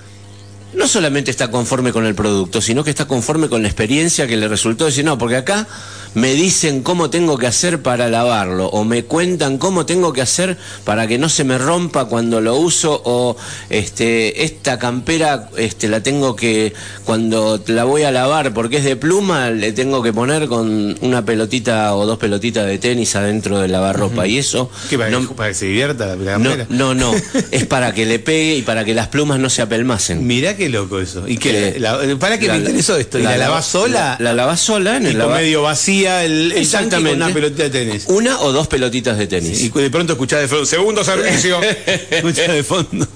no 0.74 0.88
solamente 0.88 1.30
está 1.30 1.50
conforme 1.50 1.92
con 1.92 2.06
el 2.06 2.14
producto, 2.14 2.60
sino 2.60 2.84
que 2.84 2.90
está 2.90 3.06
conforme 3.06 3.48
con 3.48 3.62
la 3.62 3.68
experiencia 3.68 4.26
que 4.26 4.36
le 4.36 4.48
resultó. 4.48 4.86
Decir, 4.86 5.04
no, 5.04 5.18
porque 5.18 5.36
acá 5.36 5.66
me 6.14 6.34
dicen 6.34 6.82
cómo 6.82 7.10
tengo 7.10 7.36
que 7.38 7.46
hacer 7.46 7.82
para 7.82 8.08
lavarlo 8.08 8.66
o 8.68 8.84
me 8.84 9.04
cuentan 9.04 9.58
cómo 9.58 9.86
tengo 9.86 10.12
que 10.12 10.22
hacer 10.22 10.56
para 10.84 11.06
que 11.06 11.18
no 11.18 11.28
se 11.28 11.44
me 11.44 11.58
rompa 11.58 12.06
cuando 12.06 12.40
lo 12.40 12.56
uso 12.56 13.00
o 13.04 13.36
este 13.70 14.44
esta 14.44 14.78
campera 14.78 15.48
este 15.56 15.88
la 15.88 16.00
tengo 16.02 16.36
que 16.36 16.72
cuando 17.04 17.62
la 17.66 17.84
voy 17.84 18.02
a 18.02 18.10
lavar 18.10 18.54
porque 18.54 18.78
es 18.78 18.84
de 18.84 18.96
pluma 18.96 19.50
le 19.50 19.72
tengo 19.72 20.02
que 20.02 20.12
poner 20.12 20.46
con 20.48 20.96
una 21.00 21.24
pelotita 21.24 21.94
o 21.94 22.06
dos 22.06 22.18
pelotitas 22.18 22.66
de 22.66 22.78
tenis 22.78 23.14
adentro 23.16 23.58
del 23.60 23.72
lavarropa 23.72 24.26
y 24.26 24.38
eso 24.38 24.70
¿Qué, 24.88 24.98
para, 24.98 25.10
no, 25.10 25.28
que, 25.28 25.34
para 25.34 25.48
que 25.50 25.54
se 25.54 25.66
divierta 25.66 26.16
la 26.16 26.38
no, 26.38 26.50
campera? 26.50 26.66
no, 26.70 26.94
no, 26.94 27.12
es 27.50 27.66
para 27.66 27.92
que 27.92 28.06
le 28.06 28.18
pegue 28.18 28.56
y 28.56 28.62
para 28.62 28.84
que 28.84 28.94
las 28.94 29.08
plumas 29.08 29.38
no 29.38 29.50
se 29.50 29.62
apelmacen. 29.62 30.26
Mirá 30.26 30.56
qué 30.56 30.68
loco 30.68 31.00
eso. 31.00 31.26
¿Y 31.28 31.36
qué? 31.38 31.68
Eh, 31.68 31.80
la- 31.80 31.98
¿Para 32.18 32.38
qué 32.38 32.46
la- 32.46 32.54
me 32.54 32.58
interesó 32.60 32.96
esto? 32.96 33.18
¿Y 33.18 33.22
la, 33.22 33.36
lavás 33.36 33.66
sola? 33.66 34.16
La, 34.18 34.24
la 34.30 34.32
lavás 34.34 34.60
sola 34.60 34.96
en 34.96 35.06
el 35.06 35.16
medio 35.16 35.62
vacía 35.62 36.05
el, 36.06 36.52
el 36.52 36.70
tanque 36.70 36.96
con 36.96 37.06
una 37.06 37.32
pelotita 37.32 37.62
de 37.64 37.70
tenis. 37.70 38.04
Una 38.08 38.40
o 38.40 38.52
dos 38.52 38.66
pelotitas 38.68 39.18
de 39.18 39.26
tenis. 39.26 39.60
Y 39.62 39.68
de 39.70 39.90
pronto 39.90 40.12
escuchás 40.14 40.40
de 40.40 40.48
fondo, 40.48 40.66
segundo 40.66 41.04
servicio. 41.04 41.60
Escuchás 42.10 42.48
de 42.52 42.62
fondo. 42.62 43.06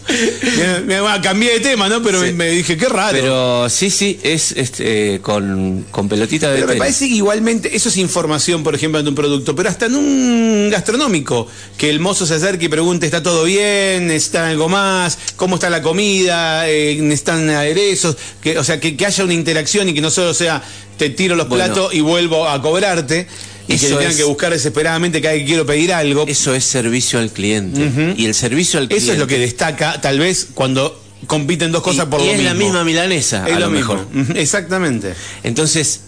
Me, 0.59 0.80
me- 0.80 1.00
bueno, 1.00 1.18
cambié 1.23 1.52
de 1.54 1.61
tema, 1.61 1.88
¿no? 1.88 2.02
Pero 2.02 2.20
Sí. 2.20 2.26
me, 2.26 2.32
me 2.32 2.50
dije, 2.50 2.76
qué 2.76 2.88
raro. 2.88 3.12
Pero 3.18 3.68
sí, 3.70 3.90
sí, 3.90 4.18
es 4.23 4.52
este, 4.52 5.14
eh, 5.14 5.20
con, 5.20 5.87
con 5.90 6.09
pelotita 6.09 6.49
de 6.49 6.54
Pero 6.56 6.66
me 6.66 6.73
tenis. 6.75 6.80
parece 6.80 7.09
que 7.09 7.14
igualmente, 7.14 7.75
eso 7.76 7.88
es 7.88 7.97
información, 7.97 8.62
por 8.62 8.75
ejemplo, 8.75 9.02
de 9.02 9.09
un 9.09 9.14
producto, 9.14 9.54
pero 9.54 9.68
hasta 9.68 9.87
en 9.87 9.94
un 9.94 10.68
gastronómico, 10.70 11.47
que 11.76 11.90
el 11.90 12.00
mozo 12.00 12.26
se 12.26 12.35
acerque 12.35 12.66
y 12.66 12.68
pregunte, 12.68 13.06
¿está 13.06 13.23
todo 13.23 13.44
bien? 13.44 14.06
¿Necesitan 14.09 14.44
algo 14.50 14.68
más? 14.68 15.18
¿Cómo 15.37 15.56
está 15.56 15.70
la 15.70 15.82
comida? 15.82 16.68
Eh, 16.68 16.97
¿Necesitan 17.00 17.49
aderezos? 17.50 18.16
Que, 18.42 18.59
o 18.59 18.64
sea, 18.64 18.80
que, 18.80 18.97
que 18.97 19.06
haya 19.06 19.25
una 19.25 19.35
interacción 19.35 19.88
y 19.88 19.94
que 19.94 20.00
no 20.00 20.11
solo 20.11 20.35
sea, 20.35 20.62
te 21.00 21.09
tiro 21.11 21.35
los 21.35 21.49
Bueno. 21.49 21.64
platos 21.64 21.95
y 21.95 22.00
vuelvo 22.02 22.47
a 22.47 22.61
cobrarte. 22.61 23.26
Y 23.66 23.78
que 23.78 23.87
Eso 23.87 23.97
tengan 23.97 24.11
es- 24.11 24.16
que 24.19 24.25
buscar 24.25 24.52
desesperadamente 24.52 25.21
cada 25.23 25.33
vez 25.35 25.42
que 25.42 25.47
quiero 25.49 25.64
pedir 25.64 25.92
algo. 25.95 26.26
Eso 26.28 26.54
es 26.54 26.64
servicio 26.64 27.19
al 27.19 27.30
cliente. 27.30 28.14
Y 28.19 28.26
el 28.26 28.35
servicio 28.35 28.78
al 28.80 28.87
cliente. 28.88 29.04
Eso 29.04 29.12
es 29.14 29.19
lo 29.19 29.26
que 29.26 29.38
destaca, 29.38 29.99
tal 30.00 30.19
vez, 30.19 30.49
cuando 30.54 31.00
compiten 31.26 31.71
dos 31.73 31.83
cosas 31.83 32.07
y, 32.07 32.11
por 32.11 32.21
y 32.21 32.25
lo 32.26 32.30
es 32.33 32.37
mismo. 32.38 32.49
la 32.50 32.54
misma 32.59 32.85
milanesa, 32.85 33.47
Es 33.49 33.54
a 33.54 33.61
lo 33.61 33.66
lo 33.66 33.71
mismo. 33.73 33.95
mejor. 33.95 34.07
Ujú, 34.23 34.33
Exactamente. 34.38 35.14
Entonces, 35.42 36.00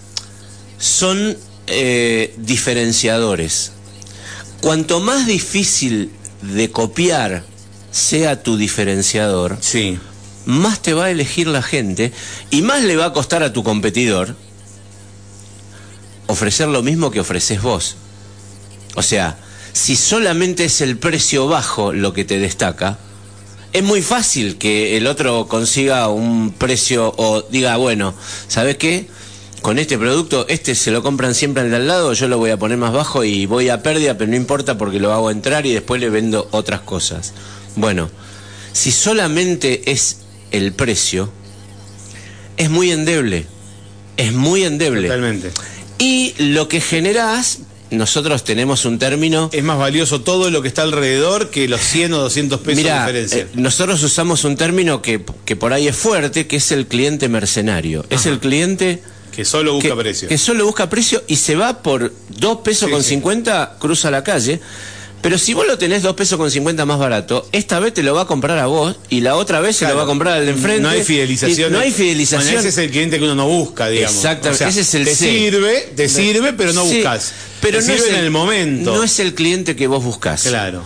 son 0.78 1.36
eh, 1.68 2.34
diferenciadores. 2.38 3.72
Cuanto 4.60 5.00
más 5.00 5.26
difícil 5.26 6.10
de 6.42 6.70
copiar 6.70 7.44
sea 7.92 8.42
tu 8.42 8.56
diferenciador, 8.56 9.56
Sí. 9.60 9.98
más 10.46 10.82
te 10.82 10.92
va 10.94 11.04
a 11.06 11.10
elegir 11.10 11.46
la 11.46 11.62
gente 11.62 12.12
y 12.50 12.62
más 12.62 12.82
le 12.82 12.96
va 12.96 13.06
a 13.06 13.12
costar 13.12 13.42
a 13.44 13.52
tu 13.52 13.62
competidor 13.62 14.34
ofrecer 16.32 16.68
lo 16.68 16.82
mismo 16.82 17.10
que 17.10 17.20
ofreces 17.20 17.62
vos. 17.62 17.96
O 18.94 19.02
sea, 19.02 19.38
si 19.72 19.96
solamente 19.96 20.64
es 20.64 20.80
el 20.80 20.96
precio 20.96 21.46
bajo 21.46 21.92
lo 21.92 22.12
que 22.12 22.24
te 22.24 22.38
destaca, 22.38 22.98
es 23.72 23.82
muy 23.82 24.02
fácil 24.02 24.58
que 24.58 24.96
el 24.96 25.06
otro 25.06 25.46
consiga 25.48 26.08
un 26.08 26.52
precio 26.52 27.14
o 27.16 27.42
diga, 27.42 27.76
bueno, 27.76 28.14
¿sabes 28.48 28.76
qué? 28.76 29.06
Con 29.62 29.78
este 29.78 29.96
producto, 29.96 30.46
este 30.48 30.74
se 30.74 30.90
lo 30.90 31.02
compran 31.02 31.34
siempre 31.34 31.62
al 31.62 31.70
de 31.70 31.76
al 31.76 31.86
lado, 31.86 32.12
yo 32.12 32.28
lo 32.28 32.36
voy 32.36 32.50
a 32.50 32.58
poner 32.58 32.78
más 32.78 32.92
bajo 32.92 33.24
y 33.24 33.46
voy 33.46 33.68
a 33.68 33.82
pérdida, 33.82 34.18
pero 34.18 34.30
no 34.30 34.36
importa 34.36 34.76
porque 34.76 34.98
lo 34.98 35.12
hago 35.12 35.30
entrar 35.30 35.66
y 35.66 35.72
después 35.72 36.00
le 36.00 36.10
vendo 36.10 36.48
otras 36.50 36.80
cosas. 36.80 37.32
Bueno, 37.76 38.10
si 38.72 38.90
solamente 38.90 39.90
es 39.90 40.18
el 40.50 40.72
precio, 40.72 41.30
es 42.56 42.68
muy 42.68 42.90
endeble. 42.90 43.46
Es 44.16 44.32
muy 44.32 44.64
endeble. 44.64 45.08
Totalmente. 45.08 45.50
Y 46.02 46.34
lo 46.38 46.66
que 46.66 46.80
generás, 46.80 47.58
nosotros 47.90 48.42
tenemos 48.42 48.84
un 48.84 48.98
término 48.98 49.50
Es 49.52 49.62
más 49.62 49.78
valioso 49.78 50.20
todo 50.22 50.50
lo 50.50 50.60
que 50.60 50.66
está 50.68 50.82
alrededor 50.82 51.50
que 51.50 51.68
los 51.68 51.80
100 51.80 52.12
o 52.14 52.18
200 52.22 52.60
pesos 52.60 52.82
de 52.82 52.92
diferencia. 52.92 53.38
eh, 53.42 53.46
nosotros 53.54 54.02
usamos 54.02 54.42
un 54.44 54.56
término 54.56 55.00
que, 55.00 55.22
que 55.44 55.54
por 55.54 55.72
ahí 55.72 55.86
es 55.86 55.94
fuerte, 55.96 56.48
que 56.48 56.56
es 56.56 56.72
el 56.72 56.86
cliente 56.88 57.28
mercenario. 57.28 58.04
Es 58.10 58.26
el 58.26 58.40
cliente 58.40 59.00
que 59.30 59.44
solo 59.44 59.74
busca 59.74 59.90
que, 59.90 59.94
precio. 59.96 60.28
que 60.28 60.38
solo 60.38 60.64
busca 60.66 60.90
precio 60.90 61.22
y 61.28 61.36
se 61.36 61.54
va 61.54 61.82
por 61.82 62.12
2 62.30 62.58
pesos 62.58 62.86
Sí, 62.86 62.92
con 62.92 63.02
sí. 63.04 63.10
50, 63.10 63.76
cruza 63.78 64.10
la 64.10 64.24
calle. 64.24 64.60
Pero 65.22 65.38
si 65.38 65.54
vos 65.54 65.64
lo 65.68 65.78
tenés 65.78 66.02
2 66.02 66.16
pesos 66.16 66.36
con 66.36 66.50
50 66.50 66.84
más 66.84 66.98
barato, 66.98 67.48
esta 67.52 67.78
vez 67.78 67.94
te 67.94 68.02
lo 68.02 68.12
va 68.12 68.22
a 68.22 68.26
comprar 68.26 68.58
a 68.58 68.66
vos 68.66 68.96
y 69.08 69.20
la 69.20 69.36
otra 69.36 69.60
vez 69.60 69.76
se 69.76 69.86
lo 69.86 69.96
va 69.96 70.02
a 70.02 70.06
comprar 70.06 70.38
al 70.38 70.46
de 70.46 70.50
enfrente. 70.50 70.82
No 70.82 70.88
hay 70.88 71.04
fidelización. 71.04 71.72
No 71.72 71.78
hay 71.78 71.92
fidelización. 71.92 72.42
Bueno, 72.54 72.58
ese 72.58 72.68
es 72.70 72.78
el 72.78 72.90
cliente 72.90 73.18
que 73.18 73.24
uno 73.24 73.36
no 73.36 73.46
busca, 73.46 73.88
digamos. 73.88 74.16
Exactamente, 74.16 74.66
ese 74.66 74.80
es 74.80 74.94
el 74.94 75.04
Te 75.04 75.14
C. 75.14 75.24
sirve, 75.26 75.92
te 75.94 76.08
sirve, 76.08 76.52
pero 76.54 76.72
no 76.72 76.84
Sí, 76.84 76.96
buscas. 76.96 77.32
Pero 77.60 77.78
te 77.78 77.86
no 77.86 77.92
sirve 77.92 78.08
es 78.08 78.14
en 78.14 78.24
el 78.24 78.30
momento. 78.32 78.96
No 78.96 79.04
es 79.04 79.20
el 79.20 79.34
cliente 79.34 79.76
que 79.76 79.86
vos 79.86 80.02
buscás. 80.02 80.42
Claro. 80.42 80.82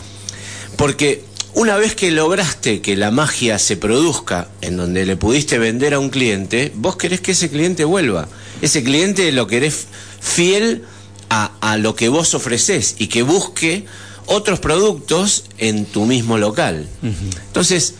Porque 0.77 1.25
una 1.55 1.79
vez 1.79 1.95
que 1.95 2.11
lograste 2.11 2.83
que 2.83 2.95
la 2.95 3.11
magia 3.11 3.59
se 3.59 3.79
produzca 3.79 4.49
en 4.61 4.77
donde 4.77 5.07
le 5.07 5.17
pudiste 5.17 5.57
vender 5.59 5.95
a 5.95 5.99
un 5.99 6.11
cliente, 6.11 6.73
vos 6.75 6.97
querés 6.97 7.23
que 7.23 7.33
ese 7.33 7.49
cliente 7.49 7.85
vuelva. 7.85 8.29
Ese 8.61 8.85
cliente 8.85 9.33
lo 9.33 9.47
querés 9.47 9.87
fiel 10.21 10.83
a, 11.31 11.53
a 11.63 11.79
lo 11.79 11.97
que 11.97 12.11
vos 12.11 12.35
ofreces 12.35 12.97
y 12.99 13.07
que 13.07 13.23
busque 13.23 13.87
otros 14.27 14.59
productos 14.61 15.45
en 15.59 15.87
tu 15.87 16.05
mismo 16.07 16.39
local. 16.39 16.87
Entonces, 17.03 17.95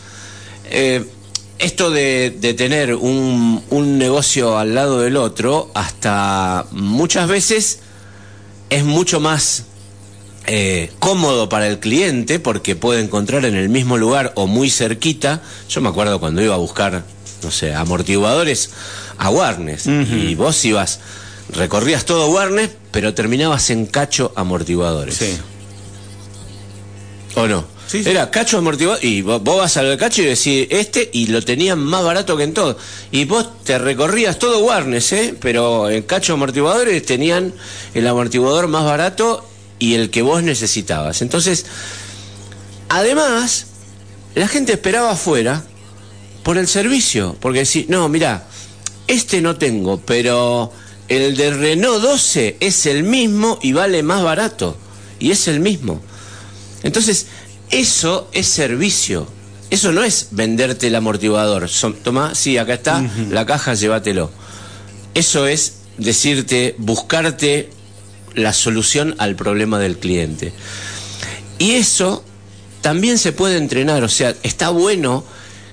eh, 0.69 1.05
esto 1.59 1.89
de, 1.89 2.35
de 2.39 2.53
tener 2.53 2.93
un, 2.95 3.63
un 3.69 3.97
negocio 3.97 4.57
al 4.57 4.75
lado 4.75 4.99
del 4.99 5.17
otro, 5.17 5.71
hasta 5.73 6.65
muchas 6.71 7.27
veces 7.27 7.79
es 8.69 8.83
mucho 8.83 9.19
más 9.19 9.63
eh, 10.45 10.91
cómodo 10.99 11.49
para 11.49 11.67
el 11.67 11.79
cliente 11.79 12.39
porque 12.39 12.75
puede 12.75 13.01
encontrar 13.01 13.43
en 13.45 13.55
el 13.55 13.69
mismo 13.69 13.97
lugar 13.97 14.33
o 14.35 14.47
muy 14.47 14.69
cerquita. 14.69 15.41
Yo 15.69 15.81
me 15.81 15.89
acuerdo 15.89 16.19
cuando 16.19 16.41
iba 16.41 16.53
a 16.55 16.59
buscar, 16.59 17.03
no 17.43 17.51
sé, 17.51 17.73
amortiguadores 17.73 18.69
a 19.17 19.29
Warnes 19.29 19.87
y 19.87 20.35
vos 20.35 20.63
ibas, 20.63 20.99
recorrías 21.53 22.05
todo 22.05 22.29
Warnes, 22.29 22.69
pero 22.91 23.13
terminabas 23.13 23.69
en 23.71 23.87
cacho 23.87 24.31
amortiguadores. 24.35 25.15
Sí. 25.17 25.37
¿O 27.37 27.47
no? 27.47 27.63
Sí, 27.87 28.03
sí. 28.03 28.09
Era 28.09 28.31
cacho 28.31 28.57
amortiguador 28.57 29.03
y 29.05 29.21
vos, 29.21 29.41
vos 29.43 29.57
vas 29.57 29.77
al 29.77 29.95
cacho 29.97 30.23
y 30.23 30.25
decís 30.25 30.67
este 30.71 31.09
y 31.13 31.27
lo 31.27 31.41
tenían 31.41 31.79
más 31.79 32.03
barato 32.03 32.35
que 32.35 32.43
en 32.43 32.53
todo. 32.53 32.77
Y 33.11 33.25
vos 33.25 33.63
te 33.63 33.77
recorrías 33.77 34.39
todo 34.39 34.59
Warnes, 34.59 35.13
¿eh? 35.13 35.35
Pero 35.39 35.89
en 35.89 36.01
cacho 36.01 36.33
amortiguadores 36.33 37.05
tenían 37.05 37.53
el 37.93 38.07
amortiguador 38.07 38.67
más 38.67 38.83
barato 38.85 39.47
y 39.77 39.93
el 39.93 40.09
que 40.09 40.23
vos 40.23 40.41
necesitabas. 40.41 41.21
Entonces, 41.21 41.67
además, 42.89 43.67
la 44.33 44.47
gente 44.47 44.73
esperaba 44.73 45.11
afuera 45.11 45.63
por 46.41 46.57
el 46.57 46.67
servicio. 46.67 47.35
Porque 47.39 47.59
decís, 47.59 47.87
no, 47.87 48.09
mira, 48.09 48.47
este 49.05 49.41
no 49.41 49.57
tengo, 49.57 49.99
pero 49.99 50.71
el 51.07 51.37
de 51.37 51.51
Renault 51.51 52.01
12 52.01 52.57
es 52.59 52.85
el 52.87 53.03
mismo 53.03 53.59
y 53.61 53.73
vale 53.73 54.01
más 54.01 54.23
barato. 54.23 54.75
Y 55.19 55.31
es 55.31 55.47
el 55.47 55.59
mismo. 55.59 56.01
Entonces, 56.87 57.27
eso 57.69 58.29
es 58.31 58.47
servicio. 58.47 59.27
Eso 59.69 59.91
no 59.91 60.03
es 60.03 60.29
venderte 60.31 60.87
el 60.87 60.95
amortiguador. 60.95 61.67
Son, 61.67 61.93
toma, 61.93 62.33
sí, 62.33 62.57
acá 62.57 62.75
está, 62.75 63.03
la 63.29 63.45
caja, 63.45 63.73
llévatelo. 63.73 64.31
Eso 65.13 65.47
es 65.47 65.79
decirte, 65.97 66.75
buscarte 66.77 67.69
la 68.35 68.53
solución 68.53 69.15
al 69.17 69.35
problema 69.35 69.79
del 69.79 69.97
cliente. 69.97 70.53
Y 71.59 71.71
eso 71.71 72.23
también 72.79 73.17
se 73.17 73.33
puede 73.33 73.57
entrenar, 73.57 74.03
o 74.05 74.09
sea, 74.09 74.33
está 74.43 74.69
bueno 74.69 75.25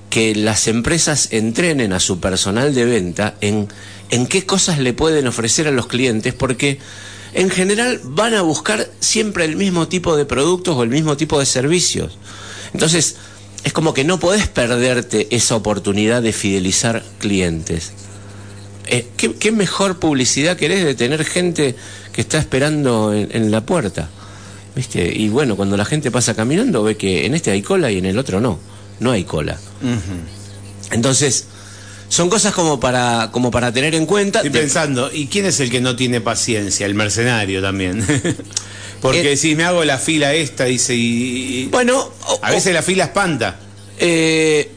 que 0.09 0.35
las 0.35 0.67
empresas 0.67 1.29
entrenen 1.31 1.93
a 1.93 2.01
su 2.01 2.19
personal 2.19 2.75
de 2.75 2.83
venta 2.83 3.35
en, 3.39 3.69
en 4.09 4.27
qué 4.27 4.45
cosas 4.45 4.79
le 4.79 4.91
pueden 4.91 5.27
ofrecer 5.27 5.69
a 5.69 5.71
los 5.71 5.87
clientes, 5.87 6.33
porque 6.33 6.79
en 7.35 7.49
general 7.49 7.99
van 8.03 8.33
a 8.33 8.41
buscar 8.41 8.89
siempre 8.99 9.45
el 9.45 9.57
mismo 9.57 9.87
tipo 9.87 10.15
de 10.15 10.25
productos 10.25 10.75
o 10.75 10.83
el 10.83 10.89
mismo 10.89 11.17
tipo 11.17 11.37
de 11.37 11.45
servicios. 11.45 12.17
Entonces, 12.73 13.17
es 13.63 13.73
como 13.73 13.93
que 13.93 14.03
no 14.03 14.19
podés 14.19 14.47
perderte 14.47 15.27
esa 15.35 15.55
oportunidad 15.55 16.21
de 16.21 16.31
fidelizar 16.31 17.03
clientes. 17.19 17.91
Eh, 18.87 19.05
¿qué, 19.17 19.33
qué 19.33 19.51
mejor 19.51 19.99
publicidad 19.99 20.55
querés 20.55 20.85
de 20.85 20.95
tener 20.95 21.25
gente 21.25 21.75
que 22.13 22.21
está 22.21 22.37
esperando 22.37 23.13
en, 23.13 23.29
en 23.31 23.51
la 23.51 23.65
puerta? 23.65 24.09
¿Viste? 24.75 25.11
Y 25.13 25.27
bueno, 25.29 25.57
cuando 25.57 25.75
la 25.75 25.85
gente 25.85 26.11
pasa 26.11 26.35
caminando 26.35 26.83
ve 26.83 26.95
que 26.95 27.25
en 27.25 27.35
este 27.35 27.51
hay 27.51 27.61
cola 27.61 27.91
y 27.91 27.97
en 27.97 28.05
el 28.05 28.17
otro 28.17 28.39
no. 28.39 28.59
No 28.99 29.11
hay 29.11 29.25
cola. 29.25 29.59
Entonces, 30.91 31.47
son 32.15 32.29
cosas 32.29 32.53
como 32.53 32.79
para, 32.79 33.29
como 33.31 33.51
para 33.51 33.71
tener 33.73 33.93
en 33.93 34.05
cuenta. 34.05 34.39
Estoy 34.39 34.51
pensando, 34.51 35.11
¿y 35.13 35.27
quién 35.27 35.45
es 35.45 35.59
el 35.59 35.69
que 35.69 35.81
no 35.81 35.95
tiene 35.97 36.21
paciencia? 36.21 36.85
El 36.85 36.95
mercenario 36.95 37.61
también. 37.61 38.05
Porque 39.01 39.33
Eh, 39.33 39.37
si 39.37 39.55
me 39.55 39.65
hago 39.65 39.83
la 39.83 39.97
fila 39.97 40.33
esta, 40.33 40.63
dice, 40.65 40.95
y. 40.95 41.63
y- 41.63 41.65
bueno, 41.65 42.09
a 42.41 42.51
veces 42.51 42.73
la 42.73 42.81
fila 42.81 43.03
espanta. 43.05 43.59
Eh, 43.99 44.71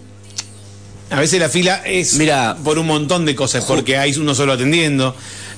A 1.11 1.21
veces 1.21 1.39
la 1.41 1.49
fila 1.49 1.83
es 1.87 2.15
Mira, 2.15 2.57
por 2.65 2.79
un 2.79 2.87
montón 2.87 3.25
de 3.25 3.35
cosas, 3.35 3.65
porque 3.65 3.97
hay 3.97 4.13
uno 4.19 4.35
solo 4.35 4.53
atendiendo. 4.55 5.15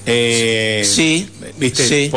eh, 0.06 0.82
Sí, 0.86 1.28
¿Viste? 1.58 1.86
sí. 1.88 2.10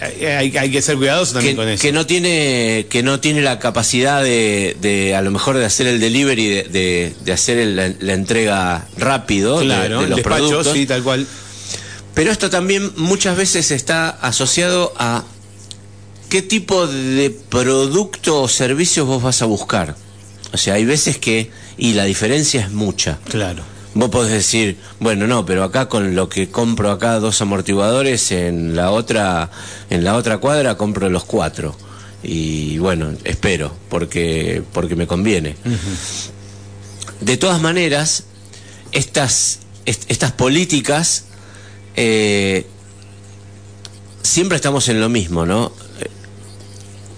Eh, 0.00 0.36
hay, 0.36 0.56
hay 0.56 0.70
que 0.70 0.82
ser 0.82 0.96
cuidadoso 0.96 1.34
también 1.34 1.54
que, 1.56 1.62
con 1.62 1.68
eso. 1.68 1.80
que 1.82 1.92
no 1.92 2.06
tiene 2.06 2.86
que 2.90 3.02
no 3.02 3.20
tiene 3.20 3.40
la 3.42 3.58
capacidad 3.58 4.22
de, 4.22 4.76
de, 4.80 5.14
a 5.14 5.22
lo 5.22 5.30
mejor 5.30 5.56
de 5.58 5.64
hacer 5.64 5.86
el 5.86 6.00
delivery 6.00 6.48
de, 6.48 6.62
de- 6.64 7.14
de 7.24 7.32
hacer 7.32 7.58
el- 7.58 7.76
la, 7.76 7.92
la 8.00 8.12
entrega 8.14 8.86
rápido 8.96 9.58
de- 9.60 9.66
claro, 9.66 9.98
de, 9.98 10.04
el 10.04 10.10
los 10.10 10.16
despacho, 10.18 10.48
productos 10.48 10.72
sí, 10.74 10.86
tal 10.86 11.02
cual. 11.02 11.26
pero 12.14 12.30
esto 12.32 12.50
también 12.50 12.92
muchas 12.96 13.36
veces 13.36 13.70
está 13.70 14.08
asociado 14.10 14.92
a 14.96 15.24
qué 16.28 16.42
tipo 16.42 16.86
de 16.86 17.30
producto 17.48 18.42
o 18.42 18.48
servicios 18.48 19.06
vos 19.06 19.22
vas 19.22 19.42
a 19.42 19.46
buscar 19.46 19.96
o 20.52 20.56
sea 20.56 20.74
hay 20.74 20.84
veces 20.84 21.18
que 21.18 21.50
y 21.78 21.94
la 21.94 22.04
diferencia 22.04 22.60
es 22.60 22.70
mucha 22.70 23.18
Claro. 23.28 23.62
Vos 23.94 24.08
podés 24.08 24.32
decir, 24.32 24.78
bueno, 25.00 25.26
no, 25.26 25.44
pero 25.44 25.64
acá 25.64 25.88
con 25.88 26.14
lo 26.14 26.28
que 26.28 26.48
compro 26.50 26.90
acá 26.90 27.18
dos 27.20 27.40
amortiguadores, 27.42 28.32
en 28.32 28.74
la 28.74 28.90
otra, 28.90 29.50
en 29.90 30.02
la 30.02 30.16
otra 30.16 30.38
cuadra 30.38 30.76
compro 30.78 31.10
los 31.10 31.24
cuatro. 31.24 31.76
Y 32.22 32.78
bueno, 32.78 33.12
espero, 33.24 33.74
porque, 33.90 34.62
porque 34.72 34.96
me 34.96 35.06
conviene. 35.06 35.56
De 37.20 37.36
todas 37.36 37.60
maneras, 37.60 38.24
estas, 38.92 39.58
est- 39.84 40.10
estas 40.10 40.32
políticas 40.32 41.24
eh, 41.96 42.66
siempre 44.22 44.56
estamos 44.56 44.88
en 44.88 45.00
lo 45.00 45.08
mismo, 45.10 45.44
¿no? 45.44 45.72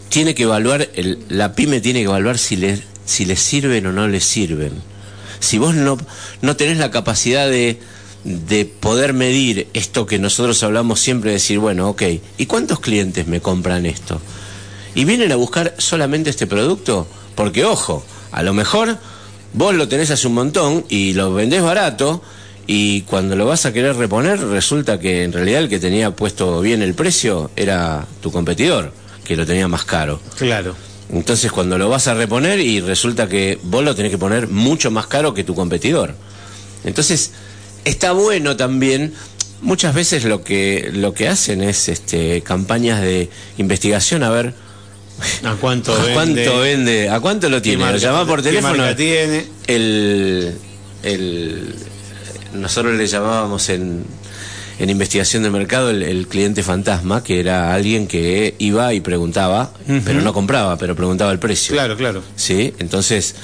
Tiene 0.08 0.34
que 0.34 0.44
evaluar, 0.44 0.88
el- 0.94 1.18
la 1.28 1.54
pyme 1.54 1.80
tiene 1.80 2.00
que 2.00 2.06
evaluar 2.06 2.38
si 2.38 2.56
le, 2.56 2.82
si 3.04 3.24
le 3.26 3.36
sirven 3.36 3.86
o 3.86 3.92
no 3.92 4.08
le 4.08 4.20
sirven. 4.20 4.72
Si 5.44 5.58
vos 5.58 5.74
no, 5.74 5.96
no 6.42 6.56
tenés 6.56 6.78
la 6.78 6.90
capacidad 6.90 7.48
de, 7.48 7.78
de 8.24 8.64
poder 8.64 9.12
medir 9.12 9.68
esto 9.74 10.06
que 10.06 10.18
nosotros 10.18 10.62
hablamos 10.62 11.00
siempre, 11.00 11.32
decir, 11.32 11.58
bueno, 11.58 11.88
ok, 11.90 12.02
¿y 12.38 12.46
cuántos 12.46 12.80
clientes 12.80 13.26
me 13.26 13.40
compran 13.40 13.86
esto? 13.86 14.20
¿Y 14.94 15.04
vienen 15.04 15.32
a 15.32 15.36
buscar 15.36 15.74
solamente 15.78 16.30
este 16.30 16.46
producto? 16.46 17.06
Porque, 17.34 17.64
ojo, 17.64 18.04
a 18.32 18.42
lo 18.42 18.54
mejor 18.54 18.98
vos 19.52 19.74
lo 19.74 19.88
tenés 19.88 20.10
hace 20.10 20.26
un 20.26 20.34
montón 20.34 20.84
y 20.88 21.12
lo 21.12 21.34
vendés 21.34 21.62
barato 21.62 22.22
y 22.66 23.02
cuando 23.02 23.36
lo 23.36 23.46
vas 23.46 23.66
a 23.66 23.72
querer 23.72 23.96
reponer 23.96 24.40
resulta 24.40 24.98
que 24.98 25.24
en 25.24 25.32
realidad 25.32 25.62
el 25.62 25.68
que 25.68 25.78
tenía 25.78 26.12
puesto 26.12 26.60
bien 26.60 26.82
el 26.82 26.94
precio 26.94 27.50
era 27.56 28.06
tu 28.22 28.30
competidor, 28.30 28.92
que 29.24 29.36
lo 29.36 29.44
tenía 29.44 29.68
más 29.68 29.84
caro. 29.84 30.20
Claro. 30.38 30.74
Entonces 31.12 31.52
cuando 31.52 31.78
lo 31.78 31.88
vas 31.88 32.08
a 32.08 32.14
reponer 32.14 32.60
y 32.60 32.80
resulta 32.80 33.28
que 33.28 33.58
vos 33.62 33.84
lo 33.84 33.94
tenés 33.94 34.10
que 34.10 34.18
poner 34.18 34.48
mucho 34.48 34.90
más 34.90 35.06
caro 35.06 35.34
que 35.34 35.44
tu 35.44 35.54
competidor. 35.54 36.14
Entonces 36.84 37.32
está 37.84 38.12
bueno 38.12 38.56
también, 38.56 39.12
muchas 39.60 39.94
veces 39.94 40.24
lo 40.24 40.42
que, 40.42 40.90
lo 40.94 41.12
que 41.14 41.28
hacen 41.28 41.62
es 41.62 41.88
este, 41.88 42.42
campañas 42.42 43.00
de 43.02 43.28
investigación 43.58 44.22
a 44.22 44.30
ver 44.30 44.54
¿A 45.44 45.54
cuánto 45.54 45.92
a 45.94 45.98
vende? 46.02 46.14
cuánto 46.44 46.60
vende, 46.60 47.08
a 47.10 47.20
cuánto 47.20 47.48
lo 47.48 47.58
¿Qué 47.58 47.62
tiene. 47.62 47.78
Lo 47.78 47.84
marca- 47.92 47.98
llamás 47.98 48.26
por 48.26 48.42
teléfono. 48.42 48.96
tiene? 48.96 49.46
El, 49.66 50.54
el, 51.04 51.74
nosotros 52.54 52.94
le 52.94 53.06
llamábamos 53.06 53.68
en, 53.68 54.04
en 54.78 54.90
investigación 54.90 55.42
de 55.42 55.50
mercado 55.50 55.90
el, 55.90 56.02
el 56.02 56.26
cliente 56.26 56.62
fantasma, 56.62 57.22
que 57.22 57.40
era 57.40 57.74
alguien 57.74 58.06
que 58.06 58.54
iba 58.58 58.92
y 58.94 59.00
preguntaba, 59.00 59.72
pero 60.04 60.20
no 60.20 60.32
compraba, 60.32 60.76
pero 60.76 60.96
preguntaba 60.96 61.32
el 61.32 61.38
precio. 61.38 61.74
Claro, 61.74 61.96
claro. 61.96 62.22
¿sí? 62.36 62.74
Entonces, 62.78 63.34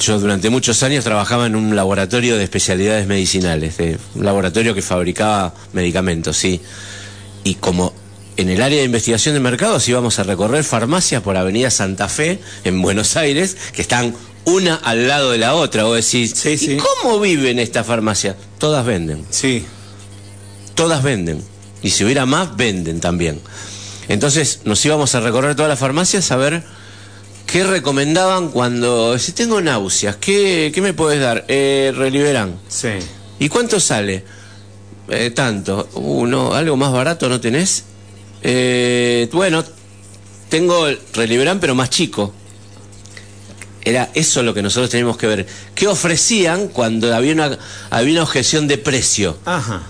yo 0.00 0.18
durante 0.18 0.50
muchos 0.50 0.82
años 0.82 1.04
trabajaba 1.04 1.46
en 1.46 1.56
un 1.56 1.74
laboratorio 1.74 2.36
de 2.36 2.44
especialidades 2.44 3.06
medicinales, 3.06 3.76
de 3.78 3.98
un 4.14 4.24
laboratorio 4.24 4.74
que 4.74 4.82
fabricaba 4.82 5.54
medicamentos, 5.72 6.36
¿sí? 6.36 6.60
Y 7.44 7.56
como 7.56 7.92
en 8.36 8.48
el 8.48 8.62
área 8.62 8.78
de 8.78 8.84
investigación 8.84 9.34
de 9.34 9.40
mercados 9.40 9.88
íbamos 9.88 10.18
a 10.18 10.24
recorrer 10.24 10.64
farmacias 10.64 11.22
por 11.22 11.36
Avenida 11.36 11.70
Santa 11.70 12.08
Fe, 12.08 12.40
en 12.64 12.82
Buenos 12.82 13.16
Aires, 13.16 13.56
que 13.72 13.82
están 13.82 14.14
una 14.46 14.74
al 14.76 15.08
lado 15.08 15.30
de 15.30 15.38
la 15.38 15.54
otra. 15.54 15.84
Vos 15.84 15.96
decís, 15.96 16.32
Sí, 16.36 16.50
¿y 16.50 16.58
sí. 16.58 16.76
cómo 16.76 17.18
viven 17.20 17.58
esta 17.58 17.84
farmacia? 17.84 18.36
Todas 18.58 18.84
venden 18.84 19.24
Sí. 19.30 19.64
todas 20.74 21.02
venden. 21.02 21.42
Y 21.82 21.90
si 21.90 22.04
hubiera 22.04 22.26
más, 22.26 22.56
venden 22.56 23.00
también. 23.00 23.40
Entonces 24.08 24.60
nos 24.64 24.84
íbamos 24.84 25.14
a 25.14 25.20
recorrer 25.20 25.54
todas 25.54 25.68
las 25.68 25.78
farmacias 25.78 26.30
a 26.30 26.36
ver 26.36 26.62
qué 27.46 27.62
recomendaban 27.64 28.48
cuando, 28.50 29.18
si 29.18 29.32
tengo 29.32 29.60
náuseas, 29.60 30.16
¿qué, 30.16 30.70
qué 30.74 30.80
me 30.80 30.94
puedes 30.94 31.20
dar? 31.20 31.44
Eh, 31.48 31.92
Reliberan. 31.94 32.58
Sí. 32.68 32.88
¿Y 33.38 33.48
cuánto 33.48 33.80
sale? 33.80 34.24
Eh, 35.08 35.30
tanto. 35.30 35.88
Uh, 35.94 36.26
no, 36.26 36.54
algo 36.54 36.76
más 36.76 36.92
barato 36.92 37.28
no 37.28 37.40
tenés. 37.40 37.84
Eh, 38.42 39.28
bueno, 39.32 39.62
tengo 40.48 40.86
el 40.86 40.98
Reliberan 41.14 41.60
pero 41.60 41.74
más 41.74 41.90
chico. 41.90 42.32
Era 43.84 44.10
eso 44.14 44.42
lo 44.42 44.54
que 44.54 44.62
nosotros 44.62 44.90
teníamos 44.90 45.16
que 45.18 45.26
ver. 45.26 45.46
¿Qué 45.74 45.86
ofrecían 45.88 46.68
cuando 46.68 47.14
había 47.14 47.32
una, 47.34 47.58
había 47.90 48.12
una 48.14 48.22
objeción 48.22 48.66
de 48.66 48.78
precio? 48.78 49.36
Ajá. 49.44 49.82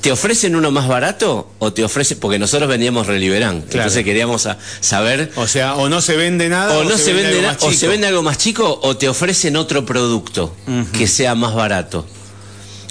¿Te 0.00 0.12
ofrecen 0.12 0.54
uno 0.54 0.70
más 0.70 0.86
barato 0.86 1.50
o 1.58 1.72
te 1.72 1.82
ofrecen.? 1.84 2.18
Porque 2.20 2.38
nosotros 2.38 2.68
vendíamos 2.68 3.06
Reliberán. 3.08 3.62
Claro. 3.62 3.78
Entonces 3.88 4.04
queríamos 4.04 4.48
saber. 4.80 5.32
O 5.36 5.46
sea, 5.48 5.74
o 5.74 5.88
no 5.88 6.00
se 6.00 6.16
vende 6.16 6.48
nada 6.48 6.78
O 6.78 6.84
no 6.84 6.96
se, 6.96 7.12
vende, 7.12 7.42
na- 7.42 7.56
o 7.60 7.72
se 7.72 7.88
vende 7.88 8.06
algo 8.06 8.22
más 8.22 8.38
chico 8.38 8.78
o 8.82 8.96
te 8.96 9.08
ofrecen 9.08 9.56
otro 9.56 9.84
producto 9.84 10.54
que 10.96 11.06
sea 11.08 11.34
más 11.34 11.54
barato. 11.54 12.06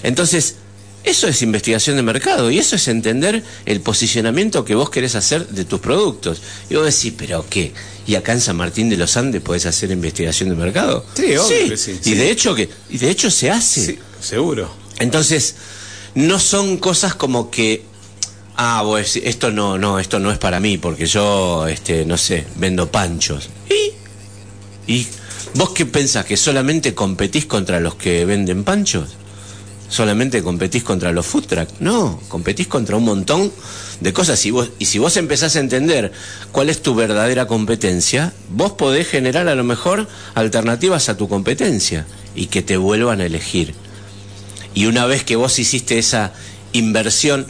Entonces, 0.02 0.56
eso 1.04 1.26
es 1.28 1.42
investigación 1.42 1.96
de 1.96 2.02
mercado 2.02 2.50
y 2.50 2.58
eso 2.58 2.76
es 2.76 2.86
entender 2.88 3.42
el 3.66 3.80
posicionamiento 3.80 4.64
que 4.64 4.74
vos 4.74 4.90
querés 4.90 5.14
hacer 5.14 5.46
de 5.48 5.64
tus 5.64 5.80
productos. 5.80 6.40
Y 6.70 6.74
vos 6.74 6.84
decís, 6.84 7.14
¿pero 7.16 7.44
qué? 7.48 7.72
¿Y 8.06 8.14
acá 8.14 8.32
en 8.32 8.40
San 8.40 8.56
Martín 8.56 8.88
de 8.88 8.96
los 8.96 9.16
Andes 9.16 9.42
podés 9.42 9.66
hacer 9.66 9.90
investigación 9.90 10.48
de 10.48 10.56
mercado? 10.56 11.04
Sí, 11.14 11.36
obvio 11.36 11.68
que 11.70 11.76
sí, 11.76 11.98
Y 12.00 12.04
sí. 12.04 12.14
de 12.14 12.30
hecho 12.30 12.54
que, 12.54 12.68
y 12.90 12.98
de 12.98 13.10
hecho 13.10 13.30
se 13.30 13.50
hace. 13.50 13.86
Sí, 13.86 13.98
seguro. 14.20 14.70
Entonces, 14.98 15.56
no 16.14 16.38
son 16.38 16.76
cosas 16.78 17.14
como 17.14 17.50
que 17.50 17.84
ah, 18.56 18.82
pues 18.84 19.16
esto 19.16 19.50
no, 19.50 19.78
no, 19.78 19.98
esto 19.98 20.18
no 20.18 20.30
es 20.30 20.38
para 20.38 20.60
mí, 20.60 20.78
porque 20.78 21.06
yo 21.06 21.66
este, 21.68 22.04
no 22.04 22.16
sé, 22.16 22.46
vendo 22.56 22.90
panchos. 22.90 23.48
¿Y? 23.68 24.92
¿Y 24.92 25.06
vos 25.54 25.70
qué 25.70 25.86
pensás? 25.86 26.24
¿Que 26.24 26.36
solamente 26.36 26.94
competís 26.94 27.46
contra 27.46 27.80
los 27.80 27.94
que 27.94 28.24
venden 28.24 28.64
panchos? 28.64 29.16
¿Solamente 29.92 30.42
competís 30.42 30.84
contra 30.84 31.12
los 31.12 31.26
food 31.26 31.44
truck? 31.44 31.68
No, 31.78 32.18
competís 32.28 32.66
contra 32.66 32.96
un 32.96 33.04
montón 33.04 33.52
de 34.00 34.12
cosas. 34.14 34.42
Y, 34.46 34.86
si 34.86 34.98
vos 34.98 35.18
empezás 35.18 35.54
a 35.54 35.60
entender 35.60 36.12
cuál 36.50 36.70
es 36.70 36.80
tu 36.80 36.94
verdadera 36.94 37.46
competencia, 37.46 38.32
vos 38.48 38.72
podés 38.72 39.06
generar 39.06 39.48
a 39.48 39.54
lo 39.54 39.64
mejor 39.64 40.08
alternativas 40.34 41.10
a 41.10 41.18
tu 41.18 41.28
competencia 41.28 42.06
y 42.34 42.46
que 42.46 42.62
te 42.62 42.78
vuelvan 42.78 43.20
a 43.20 43.26
elegir. 43.26 43.74
Y 44.74 44.86
una 44.86 45.04
vez 45.04 45.24
que 45.24 45.36
vos 45.36 45.58
hiciste 45.58 45.98
esa 45.98 46.32
inversión, 46.72 47.46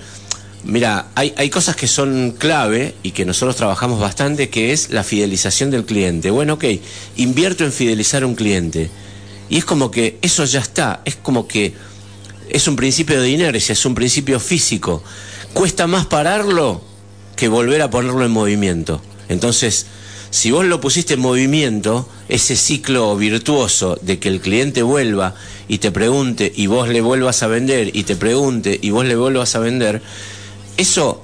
mira, 0.65 1.11
hay, 1.15 1.35
hay 1.37 1.49
cosas 1.49 1.77
que 1.77 1.87
son 1.87 2.35
clave 2.37 2.97
y 3.05 3.13
que 3.13 3.25
nosotros 3.25 3.55
trabajamos 3.55 4.01
bastante, 4.01 4.51
que 4.51 4.73
es 4.73 4.91
la 4.91 5.05
fidelización 5.05 5.71
del 5.71 5.85
cliente. 5.85 6.33
Bueno, 6.33 6.55
ok, 6.55 6.65
invierto 7.19 7.63
en 7.63 7.71
fidelizar 7.71 8.25
a 8.25 8.27
un 8.27 8.35
cliente. 8.35 8.91
Y 9.49 9.59
es 9.59 9.65
como 9.65 9.93
que 9.93 10.19
eso 10.23 10.45
ya 10.45 10.59
está, 10.59 11.03
es 11.05 11.15
como 11.15 11.47
que 11.47 11.75
es 12.49 12.69
un 12.69 12.77
principio 12.77 13.21
de 13.21 13.31
inercia, 13.31 13.73
es 13.73 13.85
un 13.85 13.95
principio 13.95 14.41
físico. 14.41 15.03
Cuesta 15.53 15.87
más 15.87 16.07
pararlo 16.07 16.83
que 17.37 17.49
volver 17.49 17.83
a 17.83 17.91
ponerlo 17.91 18.25
en 18.25 18.31
movimiento. 18.31 19.03
Entonces, 19.29 19.87
si 20.31 20.51
vos 20.51 20.65
lo 20.65 20.81
pusiste 20.81 21.15
en 21.15 21.21
movimiento, 21.21 22.09
ese 22.29 22.57
ciclo 22.57 23.15
virtuoso 23.17 23.99
de 24.01 24.19
que 24.19 24.29
el 24.29 24.41
cliente 24.41 24.83
vuelva 24.83 25.35
y 25.69 25.79
te 25.79 25.91
pregunte 25.91 26.51
y 26.55 26.67
vos 26.67 26.89
le 26.89 27.01
vuelvas 27.01 27.43
a 27.43 27.49
vender 27.49 27.95
y 27.95 28.05
te 28.05 28.17
pregunte 28.17 28.79
y 28.81 28.91
vos 28.91 29.05
le 29.05 29.15
vuelvas 29.15 29.55
a 29.55 29.59
vender, 29.59 30.03
eso 30.77 31.23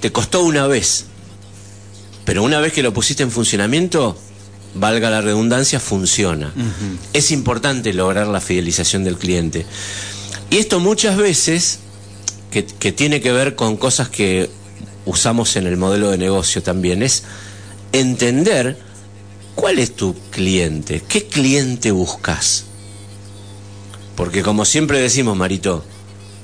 te 0.00 0.10
costó 0.10 0.42
una 0.42 0.66
vez. 0.66 1.06
Pero 2.24 2.42
una 2.42 2.60
vez 2.60 2.72
que 2.72 2.82
lo 2.82 2.92
pusiste 2.92 3.22
en 3.22 3.30
funcionamiento, 3.30 4.18
valga 4.74 5.10
la 5.10 5.20
redundancia, 5.20 5.80
funciona. 5.80 6.52
Es 7.12 7.30
importante 7.30 7.92
lograr 7.92 8.26
la 8.26 8.40
fidelización 8.40 9.04
del 9.04 9.16
cliente. 9.16 9.66
Y 10.50 10.58
esto 10.58 10.80
muchas 10.80 11.16
veces, 11.16 11.78
que, 12.50 12.64
que 12.64 12.92
tiene 12.92 13.20
que 13.20 13.32
ver 13.32 13.54
con 13.54 13.76
cosas 13.76 14.08
que 14.08 14.50
usamos 15.06 15.56
en 15.56 15.66
el 15.66 15.76
modelo 15.76 16.10
de 16.10 16.18
negocio 16.18 16.62
también, 16.62 17.02
es 17.02 17.24
entender 17.92 18.78
cuál 19.54 19.78
es 19.78 19.94
tu 19.94 20.14
cliente, 20.30 21.02
qué 21.08 21.26
cliente 21.26 21.90
buscas. 21.90 22.64
Porque 24.16 24.42
como 24.42 24.64
siempre 24.64 25.00
decimos, 25.00 25.36
Marito, 25.36 25.84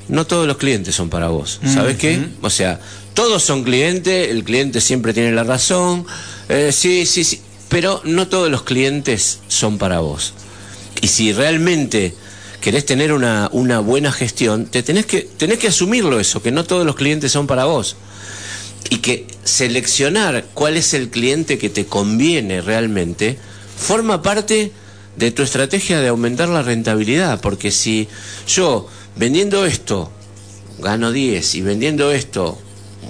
no 0.08 0.26
todos 0.26 0.46
los 0.46 0.56
clientes 0.56 0.94
son 0.94 1.10
para 1.10 1.28
vos. 1.28 1.60
¿Sabes 1.66 1.96
qué? 1.96 2.26
O 2.42 2.50
sea, 2.50 2.80
todos 3.14 3.42
son 3.42 3.64
clientes, 3.64 4.30
el 4.30 4.44
cliente 4.44 4.80
siempre 4.80 5.12
tiene 5.12 5.32
la 5.32 5.42
razón, 5.42 6.06
eh, 6.48 6.70
sí, 6.72 7.06
sí, 7.06 7.24
sí, 7.24 7.40
pero 7.68 8.00
no 8.04 8.28
todos 8.28 8.50
los 8.50 8.62
clientes 8.62 9.40
son 9.48 9.78
para 9.78 10.00
vos. 10.00 10.34
Y 11.00 11.08
si 11.08 11.32
realmente 11.32 12.14
querés 12.60 12.86
tener 12.86 13.12
una, 13.12 13.48
una 13.52 13.80
buena 13.80 14.12
gestión, 14.12 14.66
te 14.66 14.82
tenés 14.82 15.06
que, 15.06 15.22
tenés 15.22 15.58
que 15.58 15.68
asumirlo 15.68 16.18
eso, 16.18 16.42
que 16.42 16.52
no 16.52 16.64
todos 16.64 16.86
los 16.86 16.96
clientes 16.96 17.32
son 17.32 17.46
para 17.46 17.64
vos. 17.64 17.96
Y 18.88 18.98
que 18.98 19.26
seleccionar 19.44 20.46
cuál 20.54 20.76
es 20.76 20.94
el 20.94 21.10
cliente 21.10 21.58
que 21.58 21.68
te 21.68 21.86
conviene 21.86 22.60
realmente 22.60 23.38
forma 23.76 24.22
parte 24.22 24.72
de 25.16 25.30
tu 25.30 25.42
estrategia 25.42 26.00
de 26.00 26.08
aumentar 26.08 26.48
la 26.48 26.62
rentabilidad. 26.62 27.40
Porque 27.40 27.70
si 27.70 28.08
yo 28.46 28.88
vendiendo 29.16 29.66
esto 29.66 30.10
gano 30.78 31.10
10 31.10 31.54
y 31.54 31.60
vendiendo 31.62 32.12
esto 32.12 32.58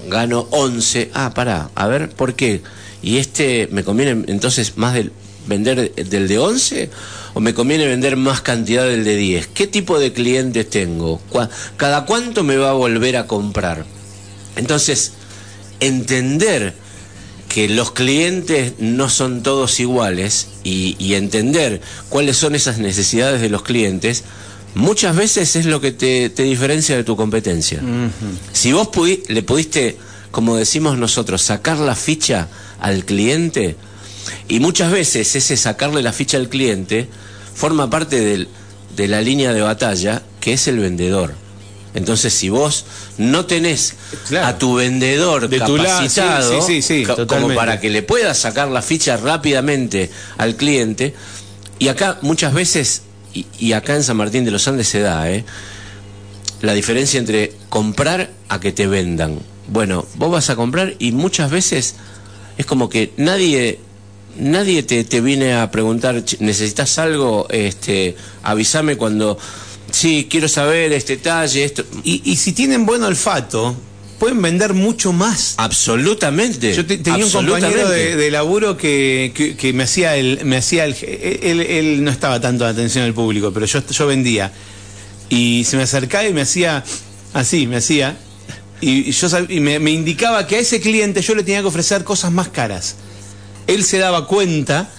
gano 0.08 0.46
11, 0.50 1.10
ah, 1.14 1.32
pará, 1.34 1.70
a 1.74 1.86
ver, 1.88 2.10
¿por 2.10 2.34
qué? 2.34 2.62
¿Y 3.02 3.18
este 3.18 3.68
me 3.70 3.84
conviene 3.84 4.24
entonces 4.28 4.76
más 4.76 4.94
del 4.94 5.12
vender 5.46 5.94
del 5.94 6.28
de 6.28 6.38
11 6.38 6.90
o 7.34 7.40
me 7.40 7.54
conviene 7.54 7.86
vender 7.86 8.16
más 8.16 8.40
cantidad 8.40 8.84
del 8.84 9.04
de 9.04 9.16
10? 9.16 9.46
¿Qué 9.48 9.66
tipo 9.66 9.98
de 9.98 10.12
clientes 10.12 10.68
tengo? 10.68 11.20
¿Cada 11.76 12.04
cuánto 12.04 12.42
me 12.42 12.56
va 12.56 12.70
a 12.70 12.74
volver 12.74 13.16
a 13.16 13.26
comprar? 13.26 13.84
Entonces, 14.56 15.12
entender 15.80 16.74
que 17.48 17.68
los 17.68 17.92
clientes 17.92 18.74
no 18.78 19.08
son 19.08 19.42
todos 19.42 19.80
iguales 19.80 20.48
y, 20.64 21.14
entender 21.14 21.80
cuáles 22.08 22.36
son 22.36 22.54
esas 22.54 22.78
necesidades 22.78 23.40
de 23.40 23.48
los 23.48 23.62
clientes, 23.62 24.24
muchas 24.74 25.16
veces 25.16 25.56
es 25.56 25.64
lo 25.64 25.80
que 25.80 25.92
te, 25.92 26.28
diferencia 26.28 26.96
de 26.96 27.04
tu 27.04 27.16
competencia. 27.16 27.80
Si 28.52 28.72
vos 28.72 28.90
le 29.28 29.42
pudiste, 29.42 29.96
como 30.30 30.56
decimos 30.56 30.98
nosotros, 30.98 31.40
sacar 31.40 31.78
la 31.78 31.94
ficha 31.94 32.48
al 32.80 33.04
cliente, 33.04 33.76
y 34.48 34.60
muchas 34.60 34.90
veces 34.90 35.34
ese 35.36 35.56
sacarle 35.56 36.02
la 36.02 36.12
ficha 36.12 36.36
al 36.36 36.48
cliente 36.48 37.08
forma 37.54 37.90
parte 37.90 38.46
de 38.96 39.08
la 39.08 39.20
línea 39.20 39.52
de 39.52 39.60
batalla 39.60 40.22
que 40.40 40.52
es 40.52 40.68
el 40.68 40.78
vendedor. 40.78 41.34
Entonces, 41.96 42.34
si 42.34 42.50
vos 42.50 42.84
no 43.16 43.46
tenés 43.46 43.94
a 44.42 44.58
tu 44.58 44.74
vendedor 44.74 45.48
capacitado 45.48 46.60
como 47.26 47.54
para 47.54 47.80
que 47.80 47.88
le 47.88 48.02
puedas 48.02 48.36
sacar 48.36 48.68
la 48.68 48.82
ficha 48.82 49.16
rápidamente 49.16 50.10
al 50.36 50.56
cliente, 50.56 51.14
y 51.78 51.88
acá 51.88 52.18
muchas 52.20 52.52
veces, 52.52 53.02
y, 53.32 53.72
acá 53.72 53.96
en 53.96 54.04
San 54.04 54.18
Martín 54.18 54.44
de 54.44 54.50
los 54.50 54.68
Andes 54.68 54.88
se 54.88 55.00
da, 55.00 55.30
¿eh? 55.30 55.46
la 56.60 56.74
diferencia 56.74 57.18
entre 57.18 57.54
comprar 57.70 58.30
a 58.50 58.60
que 58.60 58.72
te 58.72 58.86
vendan. 58.86 59.38
Bueno, 59.68 60.06
vos 60.16 60.30
vas 60.30 60.50
a 60.50 60.56
comprar 60.56 60.94
y 60.98 61.12
muchas 61.12 61.50
veces 61.50 61.94
es 62.58 62.66
como 62.66 62.88
que 62.88 63.12
nadie 63.16 63.80
nadie 64.38 64.82
te, 64.82 65.04
te 65.04 65.20
viene 65.20 65.54
a 65.54 65.70
preguntar, 65.70 66.22
¿necesitas 66.40 66.98
algo? 66.98 67.46
Este, 67.50 68.16
avísame 68.42 68.96
cuando 68.96 69.38
sí, 69.90 70.26
quiero 70.30 70.48
saber 70.48 70.92
este 70.92 71.16
talle, 71.16 71.64
esto. 71.64 71.84
Y, 72.04 72.36
si 72.36 72.52
tienen 72.52 72.86
buen 72.86 73.02
olfato, 73.02 73.76
pueden 74.18 74.40
vender 74.42 74.74
mucho 74.74 75.12
más. 75.12 75.54
Absolutamente. 75.56 76.74
Yo 76.74 76.86
tenía 76.86 77.24
un 77.24 77.30
compañero 77.30 77.88
de, 77.88 78.30
laburo 78.30 78.76
que, 78.76 79.72
me 79.74 79.84
hacía 79.84 80.16
el, 80.16 80.44
me 80.44 80.58
hacía 80.58 80.84
el, 80.84 80.94
él, 81.60 82.04
no 82.04 82.10
estaba 82.10 82.40
tanto 82.40 82.64
de 82.64 82.70
atención 82.70 83.04
al 83.04 83.14
público, 83.14 83.52
pero 83.52 83.66
yo, 83.66 83.80
yo 83.86 84.06
vendía. 84.06 84.52
Y 85.28 85.64
se 85.64 85.76
me 85.76 85.82
acercaba 85.82 86.26
y 86.26 86.32
me 86.32 86.42
hacía 86.42 86.84
así, 87.32 87.66
me 87.66 87.76
hacía. 87.76 88.16
Y, 88.80 89.10
yo 89.10 89.28
y 89.48 89.60
me, 89.60 89.78
me 89.78 89.90
indicaba 89.90 90.46
que 90.46 90.56
a 90.56 90.58
ese 90.58 90.80
cliente 90.80 91.22
yo 91.22 91.34
le 91.34 91.42
tenía 91.42 91.60
que 91.60 91.68
ofrecer 91.68 92.04
cosas 92.04 92.32
más 92.32 92.48
caras. 92.48 92.96
Él 93.66 93.84
se 93.84 93.98
daba 93.98 94.26
cuenta 94.26 94.90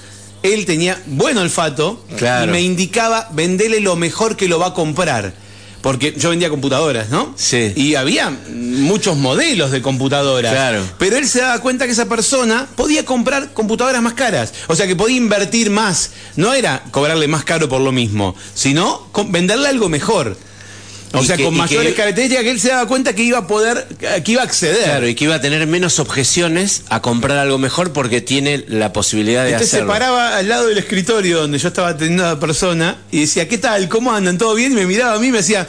él 0.43 0.65
tenía 0.65 1.01
buen 1.07 1.37
olfato 1.37 2.03
y 2.09 2.47
me 2.47 2.61
indicaba 2.61 3.27
venderle 3.31 3.79
lo 3.79 3.95
mejor 3.95 4.35
que 4.35 4.47
lo 4.47 4.59
va 4.59 4.67
a 4.67 4.73
comprar. 4.73 5.33
Porque 5.81 6.15
yo 6.17 6.31
vendía 6.31 6.49
computadoras, 6.49 7.09
¿no? 7.09 7.33
Sí. 7.37 7.71
Y 7.75 7.95
había 7.95 8.35
muchos 8.49 9.15
modelos 9.15 9.71
de 9.71 9.81
computadoras. 9.81 10.51
Claro. 10.51 10.83
Pero 10.97 11.17
él 11.17 11.27
se 11.27 11.39
daba 11.39 11.59
cuenta 11.59 11.85
que 11.85 11.91
esa 11.91 12.09
persona 12.09 12.67
podía 12.75 13.05
comprar 13.05 13.53
computadoras 13.53 14.01
más 14.01 14.13
caras. 14.13 14.53
O 14.67 14.75
sea, 14.75 14.87
que 14.87 14.95
podía 14.95 15.17
invertir 15.17 15.69
más. 15.69 16.11
No 16.35 16.53
era 16.53 16.83
cobrarle 16.91 17.27
más 17.27 17.43
caro 17.43 17.69
por 17.69 17.79
lo 17.79 17.91
mismo, 17.91 18.35
sino 18.53 19.07
venderle 19.29 19.69
algo 19.69 19.87
mejor. 19.87 20.35
O 21.13 21.23
sea, 21.23 21.37
con 21.37 21.55
mayores 21.55 21.93
características 21.95 22.43
que 22.43 22.51
él 22.51 22.59
se 22.59 22.69
daba 22.69 22.87
cuenta 22.87 23.13
que 23.13 23.23
iba 23.23 23.39
a 23.39 23.47
poder, 23.47 23.87
que 24.23 24.31
iba 24.31 24.41
a 24.41 24.45
acceder. 24.45 24.83
Claro, 24.83 25.07
y 25.07 25.15
que 25.15 25.23
iba 25.23 25.35
a 25.35 25.41
tener 25.41 25.65
menos 25.67 25.99
objeciones 25.99 26.83
a 26.89 27.01
comprar 27.01 27.37
algo 27.37 27.57
mejor 27.57 27.93
porque 27.93 28.21
tiene 28.21 28.65
la 28.67 28.91
posibilidad 28.93 29.43
de 29.43 29.51
Entonces 29.51 29.73
hacerlo. 29.75 29.93
se 29.93 29.99
paraba 29.99 30.37
al 30.37 30.49
lado 30.49 30.67
del 30.67 30.77
escritorio 30.77 31.39
donde 31.39 31.59
yo 31.59 31.69
estaba 31.69 31.89
atendiendo 31.89 32.25
a 32.25 32.33
la 32.33 32.39
persona 32.39 32.97
y 33.11 33.21
decía, 33.21 33.47
¿qué 33.47 33.57
tal? 33.57 33.87
¿Cómo 33.89 34.13
andan? 34.13 34.37
¿Todo 34.37 34.53
bien? 34.55 34.73
Y 34.73 34.75
me 34.75 34.85
miraba 34.85 35.15
a 35.15 35.19
mí 35.19 35.27
y 35.27 35.31
me 35.31 35.37
decía, 35.37 35.65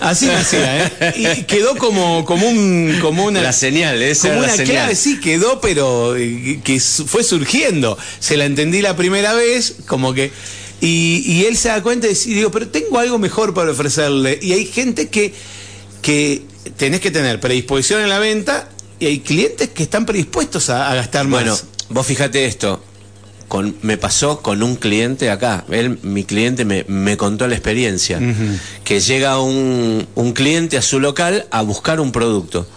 así 0.00 0.26
me 0.26 0.34
hacía, 0.36 0.84
¿eh? 0.84 1.14
Y 1.38 1.42
quedó 1.44 1.76
como, 1.76 2.24
como 2.24 2.48
un, 2.48 2.98
como 3.02 3.24
una. 3.24 3.42
La 3.42 3.52
señal, 3.52 4.00
esa 4.02 4.28
Como 4.28 4.40
una 4.40 4.54
clave, 4.56 4.94
sí, 4.94 5.20
quedó, 5.20 5.60
pero 5.60 6.16
eh, 6.16 6.60
que 6.64 6.80
fue 6.80 7.22
surgiendo. 7.24 7.98
Se 8.20 8.36
la 8.36 8.46
entendí 8.46 8.80
la 8.80 8.96
primera 8.96 9.34
vez, 9.34 9.74
como 9.86 10.14
que. 10.14 10.30
Y, 10.80 11.44
él 11.44 11.56
se 11.56 11.68
da 11.68 11.82
cuenta 11.82 12.06
y 12.08 12.14
digo, 12.14 12.50
pero 12.50 12.68
tengo 12.68 12.98
algo 12.98 13.18
mejor 13.18 13.52
para 13.54 13.72
ofrecerle. 13.72 14.38
Y 14.40 14.52
hay 14.52 14.64
gente 14.64 15.08
que, 15.08 15.34
que 16.02 16.42
tenés 16.76 17.00
que 17.00 17.10
tener 17.10 17.40
predisposición 17.40 18.02
en 18.02 18.08
la 18.08 18.18
venta 18.18 18.68
y 19.00 19.06
hay 19.06 19.20
clientes 19.20 19.68
que 19.70 19.82
están 19.82 20.06
predispuestos 20.06 20.70
a, 20.70 20.94
gastar 20.94 21.26
más. 21.26 21.42
Bueno, 21.42 21.58
vos 21.90 22.06
fíjate 22.06 22.46
esto. 22.46 22.82
Con, 23.48 23.76
me 23.80 23.96
pasó 23.96 24.42
con 24.42 24.62
un 24.62 24.76
cliente 24.76 25.30
acá. 25.30 25.64
Él, 25.70 25.98
mi 26.02 26.24
cliente 26.24 26.64
me, 26.64 26.84
me 26.86 27.16
contó 27.16 27.48
la 27.48 27.54
experiencia. 27.54 28.20
Que 28.84 29.00
llega 29.00 29.40
un, 29.40 30.06
un, 30.14 30.32
cliente 30.32 30.76
a 30.76 30.82
su 30.82 31.00
local 31.00 31.46
a 31.50 31.62
buscar 31.62 31.98
un 31.98 32.12
producto. 32.12 32.68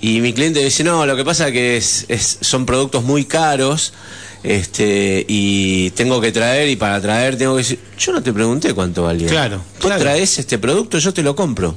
Y 0.00 0.20
mi 0.20 0.32
cliente 0.32 0.62
dice, 0.62 0.84
no, 0.84 1.06
lo 1.06 1.16
que 1.16 1.24
pasa 1.24 1.48
es 1.48 1.52
que 1.52 1.76
es, 1.76 2.38
son 2.40 2.66
productos 2.66 3.04
muy 3.04 3.24
caros 3.24 3.94
este 4.42 5.24
y 5.28 5.90
tengo 5.90 6.20
que 6.20 6.32
traer 6.32 6.68
y 6.68 6.76
para 6.76 7.00
traer 7.00 7.36
tengo 7.36 7.54
que 7.54 7.62
decir, 7.62 7.78
yo 7.98 8.12
no 8.12 8.22
te 8.22 8.32
pregunté 8.32 8.74
cuánto 8.74 9.04
valía. 9.04 9.28
Claro. 9.28 9.62
Tú 9.78 9.88
traes 9.88 10.38
este 10.38 10.58
producto, 10.58 10.98
yo 10.98 11.12
te 11.12 11.22
lo 11.22 11.36
compro. 11.36 11.76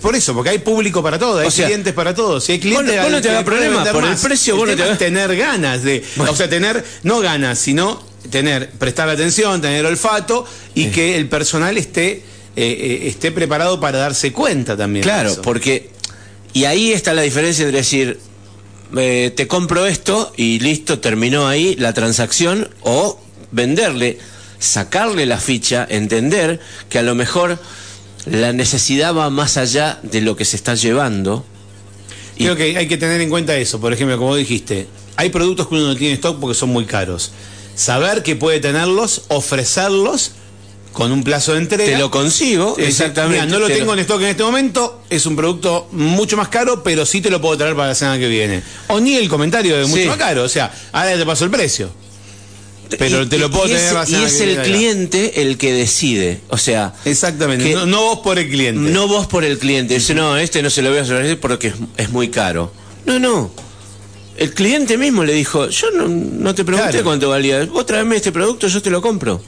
Por 0.00 0.16
eso, 0.16 0.34
porque 0.34 0.50
hay 0.50 0.58
público 0.58 1.00
para 1.02 1.18
todo, 1.18 1.38
hay 1.38 1.48
clientes 1.48 1.94
para 1.94 2.12
todo. 2.12 2.40
Si 2.40 2.52
hay 2.52 2.58
clientes, 2.58 3.00
vos, 3.00 3.10
no 3.10 3.20
te 3.20 3.28
da 3.28 3.44
problema, 3.44 3.84
por 3.84 4.04
el 4.04 4.16
precio 4.16 4.56
vos 4.56 4.68
no 4.68 4.76
te 4.76 4.96
tener 4.96 5.36
ganas 5.36 5.84
de, 5.84 6.04
o 6.18 6.34
sea, 6.34 6.48
tener 6.48 6.84
no 7.04 7.20
ganas, 7.20 7.58
sino 7.58 8.02
tener 8.30 8.70
prestar 8.70 9.08
atención, 9.08 9.60
tener 9.60 9.86
olfato 9.86 10.44
y 10.74 10.86
que 10.88 11.16
el 11.16 11.28
personal 11.28 11.78
esté 11.78 12.10
eh, 12.10 12.22
eh, 12.56 13.00
esté 13.04 13.30
preparado 13.30 13.78
para 13.78 13.98
darse 13.98 14.32
cuenta 14.32 14.76
también. 14.76 15.04
Claro, 15.04 15.36
porque 15.42 15.90
y 16.52 16.64
ahí 16.64 16.92
está 16.92 17.14
la 17.14 17.22
diferencia 17.22 17.64
entre 17.64 17.78
decir 17.78 18.18
eh, 18.96 19.32
te 19.34 19.46
compro 19.46 19.86
esto 19.86 20.32
y 20.36 20.58
listo, 20.60 20.98
terminó 20.98 21.46
ahí 21.46 21.76
la 21.76 21.92
transacción, 21.92 22.68
o 22.82 23.20
venderle, 23.52 24.18
sacarle 24.58 25.26
la 25.26 25.38
ficha, 25.38 25.86
entender 25.88 26.60
que 26.88 26.98
a 26.98 27.02
lo 27.02 27.14
mejor 27.14 27.58
la 28.26 28.52
necesidad 28.52 29.14
va 29.14 29.30
más 29.30 29.56
allá 29.56 29.98
de 30.02 30.20
lo 30.20 30.36
que 30.36 30.44
se 30.44 30.56
está 30.56 30.74
llevando. 30.74 31.44
Creo 32.36 32.56
que 32.56 32.76
hay 32.76 32.88
que 32.88 32.96
tener 32.96 33.20
en 33.20 33.28
cuenta 33.28 33.56
eso, 33.56 33.80
por 33.80 33.92
ejemplo, 33.92 34.16
como 34.16 34.34
dijiste, 34.34 34.86
hay 35.16 35.28
productos 35.28 35.68
que 35.68 35.74
uno 35.74 35.88
no 35.88 35.96
tiene 35.96 36.14
stock 36.14 36.40
porque 36.40 36.54
son 36.54 36.70
muy 36.70 36.86
caros. 36.86 37.32
Saber 37.74 38.22
que 38.22 38.36
puede 38.36 38.60
tenerlos, 38.60 39.24
ofrecerlos 39.28 40.32
con 40.92 41.12
un 41.12 41.22
plazo 41.22 41.52
de 41.52 41.58
entrega. 41.58 41.92
Te 41.92 41.98
lo 41.98 42.10
consigo, 42.10 42.76
exactamente. 42.78 43.46
no 43.46 43.58
lo 43.58 43.68
tengo 43.68 43.92
en 43.92 44.00
stock 44.00 44.20
en 44.22 44.28
este 44.28 44.42
momento, 44.42 45.02
es 45.08 45.26
un 45.26 45.36
producto 45.36 45.88
mucho 45.92 46.36
más 46.36 46.48
caro, 46.48 46.82
pero 46.82 47.06
sí 47.06 47.20
te 47.20 47.30
lo 47.30 47.40
puedo 47.40 47.56
traer 47.56 47.74
para 47.74 47.88
la 47.88 47.94
semana 47.94 48.18
que 48.18 48.28
viene. 48.28 48.62
O 48.88 49.00
ni 49.00 49.16
el 49.16 49.28
comentario 49.28 49.76
de 49.76 49.86
mucho 49.86 50.06
más 50.06 50.16
caro, 50.16 50.44
o 50.44 50.48
sea, 50.48 50.72
ahora 50.92 51.16
te 51.16 51.26
paso 51.26 51.44
el 51.44 51.50
precio. 51.50 51.90
Pero 52.98 53.28
te 53.28 53.38
lo 53.38 53.50
puedo 53.50 53.66
tener 53.66 53.94
Y 54.08 54.14
es 54.16 54.40
el 54.40 54.62
cliente 54.62 55.42
el 55.42 55.58
que 55.58 55.72
decide, 55.72 56.40
o 56.48 56.58
sea... 56.58 56.92
Exactamente, 57.04 57.72
no, 57.86 58.02
vos 58.02 58.18
por 58.18 58.38
el 58.38 58.48
cliente. 58.48 58.90
No 58.90 59.06
vos 59.06 59.26
por 59.26 59.44
el 59.44 59.58
cliente, 59.58 59.94
dice, 59.94 60.14
no, 60.14 60.36
este 60.36 60.62
no 60.62 60.70
se 60.70 60.82
lo 60.82 60.90
voy 60.90 60.98
a 60.98 61.02
hacer 61.02 61.38
porque 61.38 61.72
es, 61.96 62.10
muy 62.10 62.30
caro. 62.30 62.72
No, 63.06 63.20
no, 63.20 63.52
el 64.36 64.52
cliente 64.54 64.98
mismo 64.98 65.22
le 65.22 65.34
dijo, 65.34 65.68
yo 65.68 65.90
no, 65.92 66.54
te 66.54 66.64
pregunté 66.64 67.02
cuánto 67.04 67.28
valía, 67.28 67.64
vos 67.66 67.86
tráeme 67.86 68.16
este 68.16 68.32
producto, 68.32 68.66
yo 68.66 68.82
te 68.82 68.90
lo 68.90 69.00
compro. 69.00 69.40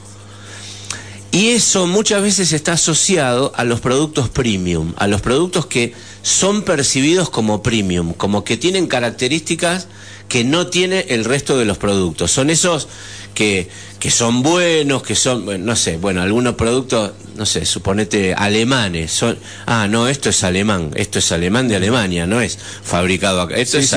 Y 1.33 1.49
eso 1.49 1.87
muchas 1.87 2.21
veces 2.21 2.53
está 2.53 2.73
asociado 2.73 3.53
a 3.55 3.63
los 3.63 3.79
productos 3.81 4.29
premium, 4.29 4.93
a 4.97 5.07
los 5.07 5.19
productos 5.19 5.65
que 5.65 5.95
son 6.21 6.61
percibidos 6.61 7.31
como 7.31 7.63
premium, 7.63 8.13
como 8.13 8.43
que 8.43 8.55
tienen 8.55 8.85
características 8.85 9.87
que 10.29 10.43
no 10.43 10.67
tiene 10.67 11.07
el 11.09 11.25
resto 11.25 11.57
de 11.57 11.65
los 11.65 11.79
productos. 11.79 12.31
Son 12.31 12.51
esos 12.51 12.87
que, 13.33 13.67
que 13.99 14.11
son 14.11 14.43
buenos, 14.43 15.01
que 15.01 15.15
son, 15.15 15.65
no 15.65 15.75
sé, 15.75 15.97
bueno, 15.97 16.21
algunos 16.21 16.53
productos, 16.53 17.13
no 17.35 17.47
sé, 17.47 17.65
suponete 17.65 18.35
alemanes, 18.35 19.11
son, 19.11 19.39
ah, 19.65 19.87
no, 19.87 20.07
esto 20.07 20.29
es 20.29 20.43
alemán, 20.43 20.91
esto 20.93 21.17
es 21.17 21.31
alemán 21.31 21.67
de 21.67 21.77
Alemania, 21.77 22.27
no 22.27 22.41
es 22.41 22.59
fabricado 22.83 23.41
acá. 23.41 23.55
Esto 23.55 23.79
es 23.79 23.91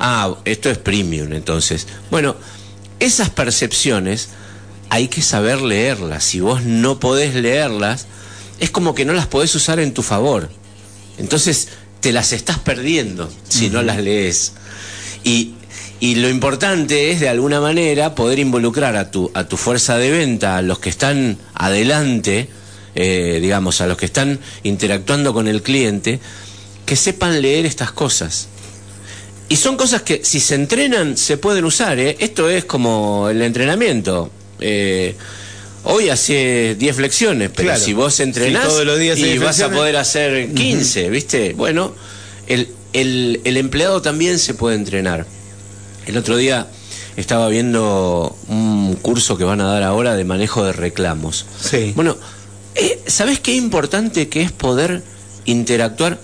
ah, 0.00 0.34
esto 0.46 0.70
es 0.70 0.78
premium, 0.78 1.34
entonces. 1.34 1.86
Bueno, 2.10 2.34
esas 2.98 3.28
percepciones 3.28 4.30
hay 4.90 5.08
que 5.08 5.22
saber 5.22 5.60
leerlas. 5.60 6.24
Si 6.24 6.40
vos 6.40 6.62
no 6.62 7.00
podés 7.00 7.34
leerlas, 7.34 8.06
es 8.60 8.70
como 8.70 8.94
que 8.94 9.04
no 9.04 9.12
las 9.12 9.26
podés 9.26 9.54
usar 9.54 9.80
en 9.80 9.94
tu 9.94 10.02
favor. 10.02 10.50
Entonces 11.18 11.68
te 12.00 12.12
las 12.12 12.32
estás 12.32 12.58
perdiendo 12.58 13.30
si 13.48 13.70
no 13.70 13.82
las 13.82 13.98
lees. 13.98 14.52
Y, 15.24 15.54
y, 16.00 16.16
lo 16.16 16.28
importante 16.28 17.10
es 17.10 17.20
de 17.20 17.28
alguna 17.28 17.60
manera 17.60 18.14
poder 18.14 18.38
involucrar 18.38 18.96
a 18.96 19.10
tu, 19.10 19.30
a 19.34 19.44
tu 19.44 19.56
fuerza 19.56 19.98
de 19.98 20.10
venta, 20.10 20.56
a 20.56 20.62
los 20.62 20.78
que 20.78 20.90
están 20.90 21.38
adelante, 21.54 22.48
eh, 22.94 23.38
digamos, 23.42 23.80
a 23.80 23.86
los 23.86 23.96
que 23.96 24.06
están 24.06 24.38
interactuando 24.62 25.34
con 25.34 25.48
el 25.48 25.62
cliente, 25.62 26.20
que 26.86 26.96
sepan 26.96 27.42
leer 27.42 27.66
estas 27.66 27.92
cosas. 27.92 28.48
Y 29.48 29.56
son 29.56 29.76
cosas 29.76 30.02
que 30.02 30.24
si 30.24 30.40
se 30.40 30.54
entrenan 30.54 31.16
se 31.16 31.36
pueden 31.36 31.64
usar. 31.64 31.98
¿eh? 31.98 32.16
Esto 32.20 32.48
es 32.48 32.64
como 32.64 33.28
el 33.28 33.42
entrenamiento. 33.42 34.30
Eh, 34.60 35.14
hoy 35.84 36.08
hace 36.08 36.76
10 36.78 36.96
flexiones, 36.96 37.50
pero 37.54 37.76
si 37.76 37.92
vos 37.92 38.18
entrenás 38.20 38.64
todos 38.68 38.84
los 38.84 38.98
días 38.98 39.18
y 39.18 39.38
vas 39.38 39.60
a 39.60 39.70
poder 39.70 39.96
hacer 39.96 40.52
15, 40.52 41.08
¿viste? 41.10 41.52
Bueno, 41.54 41.94
el, 42.46 42.68
el, 42.92 43.40
el 43.44 43.56
empleado 43.56 44.02
también 44.02 44.38
se 44.38 44.54
puede 44.54 44.76
entrenar. 44.76 45.26
El 46.06 46.16
otro 46.16 46.36
día 46.36 46.66
estaba 47.16 47.48
viendo 47.48 48.36
un 48.48 48.96
curso 49.02 49.36
que 49.36 49.44
van 49.44 49.60
a 49.60 49.66
dar 49.72 49.82
ahora 49.82 50.14
de 50.16 50.24
manejo 50.24 50.64
de 50.64 50.72
reclamos. 50.72 51.46
Sí. 51.60 51.92
Bueno, 51.96 52.16
eh, 52.74 53.00
¿sabés 53.06 53.40
qué 53.40 53.54
importante 53.54 54.28
que 54.28 54.42
es 54.42 54.52
poder 54.52 55.02
interactuar? 55.44 56.18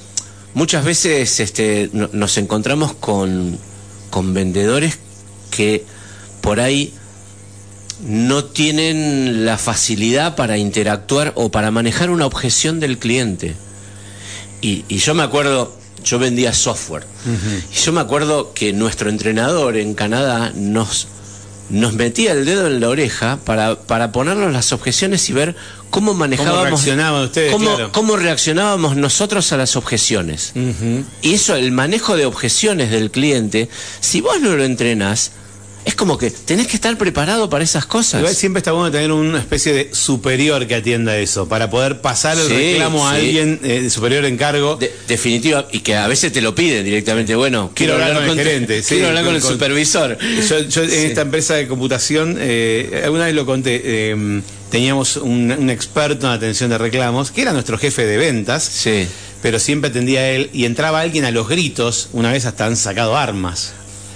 Muchas 0.54 0.84
veces 0.84 1.40
este, 1.40 1.90
no- 1.92 2.10
nos 2.12 2.38
encontramos 2.38 2.94
con, 2.94 3.58
con 4.10 4.32
vendedores 4.34 4.98
que 5.50 5.84
por 6.40 6.60
ahí 6.60 6.94
no 8.06 8.44
tienen 8.44 9.46
la 9.46 9.56
facilidad 9.56 10.36
para 10.36 10.58
interactuar 10.58 11.32
o 11.36 11.50
para 11.50 11.70
manejar 11.70 12.10
una 12.10 12.26
objeción 12.26 12.80
del 12.80 12.98
cliente. 12.98 13.54
Y, 14.60 14.84
y 14.88 14.98
yo 14.98 15.14
me 15.14 15.22
acuerdo, 15.22 15.76
yo 16.04 16.18
vendía 16.18 16.52
software, 16.52 17.04
y 17.72 17.76
yo 17.76 17.92
me 17.92 18.00
acuerdo 18.00 18.52
que 18.54 18.72
nuestro 18.72 19.10
entrenador 19.10 19.76
en 19.76 19.94
Canadá 19.94 20.52
nos, 20.54 21.08
nos 21.70 21.94
metía 21.94 22.32
el 22.32 22.44
dedo 22.44 22.66
en 22.66 22.80
la 22.80 22.88
oreja 22.88 23.38
para, 23.44 23.80
para 23.80 24.12
ponernos 24.12 24.52
las 24.52 24.72
objeciones 24.72 25.28
y 25.28 25.32
ver 25.32 25.56
cómo 25.90 26.14
manejábamos. 26.14 26.70
reaccionaban 26.70 27.24
ustedes, 27.24 27.52
cómo, 27.52 27.74
claro. 27.74 27.92
cómo 27.92 28.16
reaccionábamos 28.16 28.96
nosotros 28.96 29.52
a 29.52 29.56
las 29.56 29.76
objeciones. 29.76 30.52
Y 31.22 31.34
eso, 31.34 31.56
el 31.56 31.72
manejo 31.72 32.16
de 32.16 32.26
objeciones 32.26 32.90
del 32.90 33.10
cliente, 33.10 33.68
si 34.00 34.20
vos 34.20 34.40
no 34.40 34.56
lo 34.56 34.64
entrenás, 34.64 35.32
es 35.84 35.94
como 35.94 36.16
que 36.18 36.30
tenés 36.30 36.66
que 36.66 36.76
estar 36.76 36.96
preparado 36.96 37.48
para 37.50 37.62
esas 37.64 37.84
cosas. 37.86 38.20
Igual 38.20 38.34
siempre 38.34 38.58
está 38.60 38.72
bueno 38.72 38.90
tener 38.90 39.12
una 39.12 39.38
especie 39.38 39.72
de 39.72 39.90
superior 39.94 40.66
que 40.66 40.74
atienda 40.76 41.16
eso, 41.18 41.48
para 41.48 41.68
poder 41.70 42.00
pasar 42.00 42.38
el 42.38 42.46
Sí, 42.48 42.54
reclamo 42.72 43.06
a 43.08 43.12
sí. 43.14 43.20
alguien 43.26 43.60
eh, 43.62 43.82
de 43.82 43.90
superior 43.90 44.24
en 44.24 44.36
cargo. 44.36 44.76
De- 44.76 44.92
definitiva, 45.08 45.68
y 45.72 45.80
que 45.80 45.96
a 45.96 46.06
veces 46.08 46.32
te 46.32 46.40
lo 46.40 46.54
piden 46.54 46.84
directamente. 46.84 47.34
Bueno, 47.34 47.70
Quiero 47.74 47.94
hablar 47.94 48.14
con 48.14 48.38
el 48.38 48.44
gerente, 48.44 48.82
sí, 48.82 48.94
quiero 48.94 49.08
hablar 49.08 49.24
con, 49.24 49.30
con- 49.30 49.36
el 49.36 49.42
con- 49.42 49.52
supervisor. 49.52 50.18
Yo, 50.48 50.60
yo 50.60 50.82
en 50.84 50.90
esta 50.90 51.20
empresa 51.22 51.54
de 51.54 51.68
computación, 51.68 52.36
eh, 52.40 53.02
alguna 53.04 53.26
vez 53.26 53.34
lo 53.34 53.44
conté, 53.46 53.80
eh, 53.84 54.40
teníamos 54.70 55.16
un, 55.18 55.52
un 55.52 55.70
experto 55.70 56.26
en 56.26 56.32
atención 56.32 56.70
de 56.70 56.78
reclamos, 56.78 57.30
que 57.30 57.42
era 57.42 57.52
nuestro 57.52 57.78
jefe 57.78 58.06
de 58.06 58.16
ventas, 58.16 58.64
Sí. 58.64 59.06
pero 59.42 59.58
siempre 59.58 59.90
atendía 59.90 60.20
a 60.20 60.28
él 60.30 60.50
y 60.52 60.64
entraba 60.64 61.00
alguien 61.00 61.24
a 61.26 61.30
los 61.30 61.46
gritos, 61.48 62.08
una 62.12 62.32
vez 62.32 62.46
hasta 62.46 62.66
han 62.66 62.76
sacado 62.76 63.16
armas. 63.16 63.72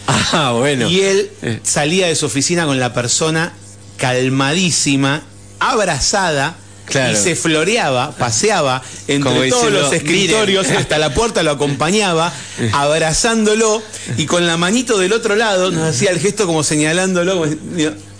Ah, 0.08 0.52
bueno. 0.56 0.88
Y 0.88 1.00
él 1.02 1.30
salía 1.62 2.06
de 2.06 2.16
su 2.16 2.26
oficina 2.26 2.64
con 2.64 2.80
la 2.80 2.94
persona 2.94 3.52
calmadísima, 3.98 5.22
abrazada. 5.60 6.56
Claro. 6.86 7.12
Y 7.12 7.22
se 7.22 7.36
floreaba, 7.36 8.12
paseaba 8.12 8.82
entre 9.08 9.22
Como 9.30 9.36
todos 9.36 9.44
diciendo, 9.66 9.80
los 9.82 9.92
escritorios, 9.92 10.64
"Miren". 10.68 10.78
hasta 10.82 10.96
la 10.96 11.12
puerta 11.12 11.42
lo 11.42 11.50
acompañaba, 11.50 12.32
abrazándolo 12.72 13.82
y 14.16 14.24
con 14.24 14.46
la 14.46 14.56
manito 14.56 14.96
del 14.96 15.12
otro 15.12 15.36
lado 15.36 15.70
nos 15.70 15.82
hacía 15.94 16.10
el 16.10 16.18
gesto 16.18 16.46
como 16.46 16.64
señalándolo. 16.64 17.44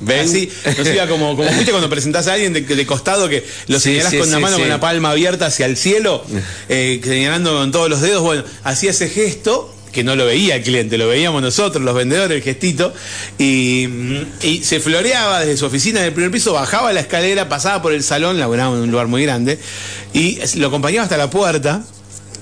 Ven. 0.01 0.21
Así, 0.21 0.53
nos 0.77 0.87
iba 0.87 1.07
como, 1.09 1.35
como 1.35 1.51
viste 1.51 1.71
cuando 1.71 1.89
presentás 1.89 2.27
a 2.29 2.35
alguien 2.35 2.53
de, 2.53 2.61
de 2.61 2.87
costado 2.87 3.27
que 3.31 3.45
lo 3.69 3.79
Sí, 3.81 3.85
señalás 3.93 4.11
sí, 4.13 4.19
con 4.19 4.31
la 4.31 4.37
sí, 4.37 4.43
mano 4.43 4.59
con 4.59 4.69
la 4.69 4.81
palma 4.81 5.11
abierta 5.13 5.47
hacia 5.47 5.65
el 5.65 5.79
cielo, 5.79 6.23
eh, 6.69 7.01
señalando 7.03 7.55
con 7.55 7.73
todos 7.73 7.89
los 7.89 8.03
dedos. 8.03 8.23
Bueno, 8.23 8.45
hacía 8.65 8.91
ese 8.91 9.09
gesto 9.09 9.75
que 9.93 10.05
no 10.05 10.17
lo 10.17 10.27
veía 10.27 10.57
el 10.57 10.63
cliente, 10.63 10.99
lo 10.99 11.09
veíamos 11.09 11.43
nosotros, 11.43 11.83
los 11.83 11.95
vendedores, 11.95 12.37
el 12.37 12.43
gestito, 12.43 12.93
y, 13.39 13.89
y 14.43 14.63
se 14.63 14.81
floreaba 14.81 15.41
desde 15.41 15.57
su 15.57 15.67
oficina 15.67 16.01
del 16.01 16.13
primer 16.13 16.31
piso, 16.31 16.53
bajaba 16.53 16.93
la 16.93 17.01
escalera, 17.01 17.49
pasaba 17.49 17.83
por 17.83 17.93
el 17.93 18.03
salón, 18.03 18.39
laburaba 18.39 18.77
en 18.77 18.83
un 18.83 18.91
lugar 18.91 19.07
muy 19.07 19.23
grande, 19.23 19.59
y 20.13 20.39
lo 20.57 20.69
acompañaba 20.69 21.05
hasta 21.05 21.17
la 21.17 21.31
puerta 21.31 21.85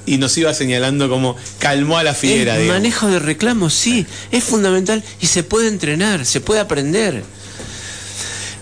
y 0.07 0.19
nos 0.19 0.37
iba 0.39 0.55
señalando 0.55 1.09
como 1.09 1.37
calmó 1.59 1.99
a 1.99 2.05
la 2.05 2.15
fiera. 2.15 2.55
el 2.55 2.63
digamos. 2.63 2.83
manejo 2.83 3.09
de 3.09 3.19
reclamos, 3.19 3.75
sí, 3.75 4.07
es 4.31 4.45
fundamental 4.45 5.03
y 5.21 5.27
se 5.27 5.43
puede 5.43 5.69
entrenar, 5.69 6.25
se 6.25 6.41
puede 6.41 6.61
aprender. 6.61 7.25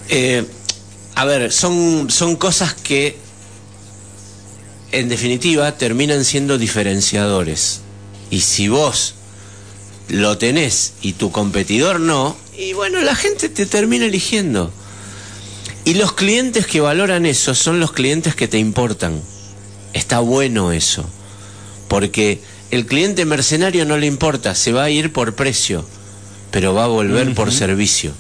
Eh, 0.09 0.45
a 1.15 1.25
ver, 1.25 1.53
son, 1.53 2.11
son 2.11 2.37
cosas 2.37 2.75
que 2.75 3.17
en 4.91 5.09
definitiva 5.09 5.77
terminan 5.77 6.25
siendo 6.25 6.59
diferenciadores. 6.59 7.81
Y 8.35 8.41
si 8.41 8.67
vos 8.67 9.15
lo 10.09 10.39
tenés 10.39 10.95
y 11.03 11.13
tu 11.13 11.31
competidor 11.31 12.01
no, 12.01 12.37
y 12.59 12.73
bueno, 12.73 13.01
la 13.01 13.15
gente 13.15 13.49
te 13.49 13.65
termina 13.65 14.07
eligiendo. 14.07 14.73
Y 15.85 15.95
los 15.95 16.15
clientes 16.15 16.67
que 16.67 16.81
valoran 16.81 17.27
eso 17.27 17.55
son 17.55 17.79
los 17.79 17.93
clientes 17.93 18.35
que 18.35 18.49
te 18.49 18.59
importan. 18.59 19.23
Está 19.93 20.19
bueno 20.19 20.73
eso. 20.73 21.09
Porque 21.87 22.41
el 22.73 22.87
cliente 22.87 23.25
mercenario 23.25 23.85
no 23.85 23.99
le 23.99 24.07
importa, 24.07 24.57
se 24.57 24.73
va 24.73 24.83
a 24.83 24.91
ir 24.91 25.13
por 25.13 25.37
precio, 25.37 25.87
pero 26.51 26.75
va 26.75 26.87
a 26.87 26.89
volver 26.89 27.37
por 27.37 27.53
servicio. 27.53 28.15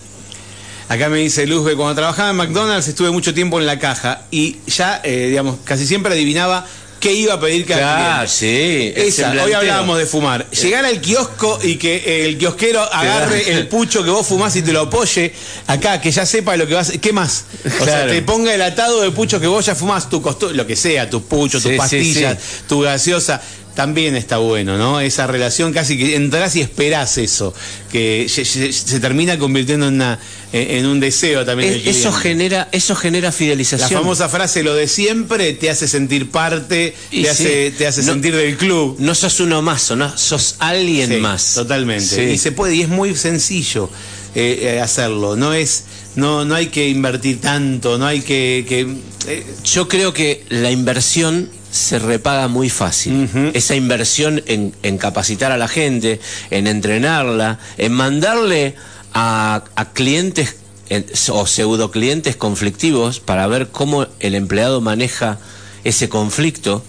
Acá 0.88 1.08
me 1.08 1.18
dice 1.18 1.44
Luz 1.44 1.68
que 1.68 1.74
cuando 1.74 1.96
trabajaba 1.96 2.30
en 2.30 2.36
McDonald's 2.36 2.86
estuve 2.86 3.10
mucho 3.10 3.34
tiempo 3.34 3.58
en 3.58 3.66
la 3.66 3.80
caja 3.80 4.26
y 4.30 4.58
ya, 4.68 5.00
eh, 5.02 5.26
digamos, 5.30 5.56
casi 5.64 5.88
siempre 5.88 6.12
adivinaba 6.12 6.68
qué 7.04 7.12
iba 7.12 7.34
a 7.34 7.40
pedir 7.40 7.66
cada 7.66 8.24
cliente. 8.24 8.32
sí. 8.32 8.92
Esa, 8.96 9.30
hoy 9.44 9.52
hablábamos 9.52 9.98
de 9.98 10.06
fumar. 10.06 10.48
Llegar 10.50 10.86
al 10.86 11.02
kiosco 11.02 11.58
y 11.62 11.76
que 11.76 12.24
el 12.24 12.38
kiosquero 12.38 12.80
agarre 12.80 13.52
el 13.52 13.68
pucho 13.68 14.02
que 14.02 14.08
vos 14.08 14.26
fumás 14.26 14.56
y 14.56 14.62
te 14.62 14.72
lo 14.72 14.80
apoye 14.80 15.30
acá, 15.66 16.00
que 16.00 16.10
ya 16.10 16.24
sepa 16.24 16.56
lo 16.56 16.66
que 16.66 16.72
vas. 16.72 16.92
¿Qué 17.02 17.12
más? 17.12 17.44
O 17.78 17.84
sea, 17.84 18.06
te 18.06 18.22
ponga 18.22 18.54
el 18.54 18.62
atado 18.62 19.02
de 19.02 19.10
pucho 19.10 19.38
que 19.38 19.46
vos 19.46 19.66
ya 19.66 19.74
fumás, 19.74 20.08
tu 20.08 20.22
costo, 20.22 20.50
lo 20.54 20.66
que 20.66 20.76
sea, 20.76 21.10
tu 21.10 21.22
pucho, 21.22 21.58
Sí, 21.58 21.64
tus 21.64 21.72
sí, 21.72 21.78
pastillas, 21.78 22.38
sí. 22.40 22.62
tu 22.68 22.80
gaseosa. 22.80 23.42
También 23.74 24.14
está 24.14 24.36
bueno, 24.38 24.78
¿no? 24.78 25.00
Esa 25.00 25.26
relación 25.26 25.72
casi 25.72 25.98
que 25.98 26.14
entras 26.14 26.54
y 26.54 26.60
esperás 26.60 27.18
eso, 27.18 27.52
que 27.90 28.26
se, 28.28 29.00
termina 29.00 29.36
convirtiendo 29.38 29.88
en, 29.88 29.94
una, 29.94 30.20
en 30.52 30.70
en 30.78 30.86
un 30.86 31.00
deseo 31.00 31.44
también. 31.44 31.72
del 31.72 31.80
Es- 31.88 31.96
eso 31.96 32.12
genera, 32.12 32.68
eso 32.70 32.94
genera 32.94 33.28
La 33.28 33.32
fidelización. 33.32 34.00
famosa 34.00 34.28
frase, 34.28 34.62
lo 34.62 34.74
de 34.76 34.86
siempre, 34.86 35.52
te 35.54 35.70
hace 35.70 35.88
sentir 35.88 36.30
parte, 36.30 36.94
Y 37.10 37.22
te, 37.22 37.34
sí. 37.34 37.44
hace, 37.44 37.70
te 37.72 37.86
hace 37.88 38.02
No- 38.02 38.12
sentir 38.12 38.36
del 38.36 38.56
club. 38.56 38.96
No 39.00 39.12
sos 39.14 39.40
uno 39.40 39.60
más, 39.60 39.90
no, 39.90 40.16
sos 40.16 40.54
alguien 40.60 41.08
Sí, 41.10 41.16
más. 41.16 41.54
Totalmente. 41.54 42.04
Sí. 42.06 42.20
Y 42.34 42.38
se 42.38 42.52
puede, 42.52 42.76
y 42.76 42.82
es 42.82 42.88
muy 42.88 43.16
sencillo 43.16 43.90
eh, 44.36 44.74
eh, 44.76 44.80
hacerlo. 44.80 45.34
No 45.34 45.52
es, 45.52 45.82
no, 46.14 46.44
no 46.44 46.54
hay 46.54 46.66
que 46.68 46.88
invertir 46.88 47.40
tanto, 47.40 47.98
no 47.98 48.06
hay 48.06 48.20
que. 48.22 48.64
que, 48.68 48.86
eh, 49.26 49.44
Yo 49.64 49.88
creo 49.88 50.12
que 50.12 50.44
la 50.48 50.70
inversión 50.70 51.50
se 51.74 51.98
repaga 51.98 52.46
muy 52.46 52.70
fácil. 52.70 53.28
Esa 53.54 53.74
inversión 53.74 54.42
en, 54.46 54.72
en 54.84 54.96
capacitar 54.96 55.50
a 55.50 55.56
la 55.56 55.66
gente, 55.66 56.20
en 56.50 56.68
entrenarla, 56.68 57.58
en 57.78 57.92
mandarle 57.92 58.76
a, 59.12 59.64
a 59.74 59.92
clientes 59.92 60.56
en- 60.88 61.04
o 61.30 61.46
pseudo 61.46 61.90
clientes 61.90 62.36
conflictivos 62.36 63.18
para 63.18 63.46
ver 63.48 63.68
cómo 63.68 64.06
el 64.20 64.34
empleado 64.36 64.80
maneja 64.80 65.38
ese 65.82 66.08
conflicto. 66.08 66.84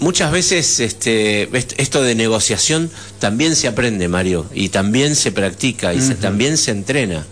Muchas 0.00 0.32
veces 0.32 0.80
este, 0.80 1.42
est- 1.56 1.74
esto 1.76 2.02
de 2.02 2.14
negociación 2.14 2.90
también 3.20 3.54
se 3.56 3.68
aprende, 3.68 4.08
Mario, 4.08 4.46
y 4.54 4.70
también 4.70 5.14
se 5.16 5.30
practica 5.32 5.94
y 5.94 6.00
se- 6.00 6.14
también 6.16 6.56
se 6.56 6.70
entrena. 6.72 7.26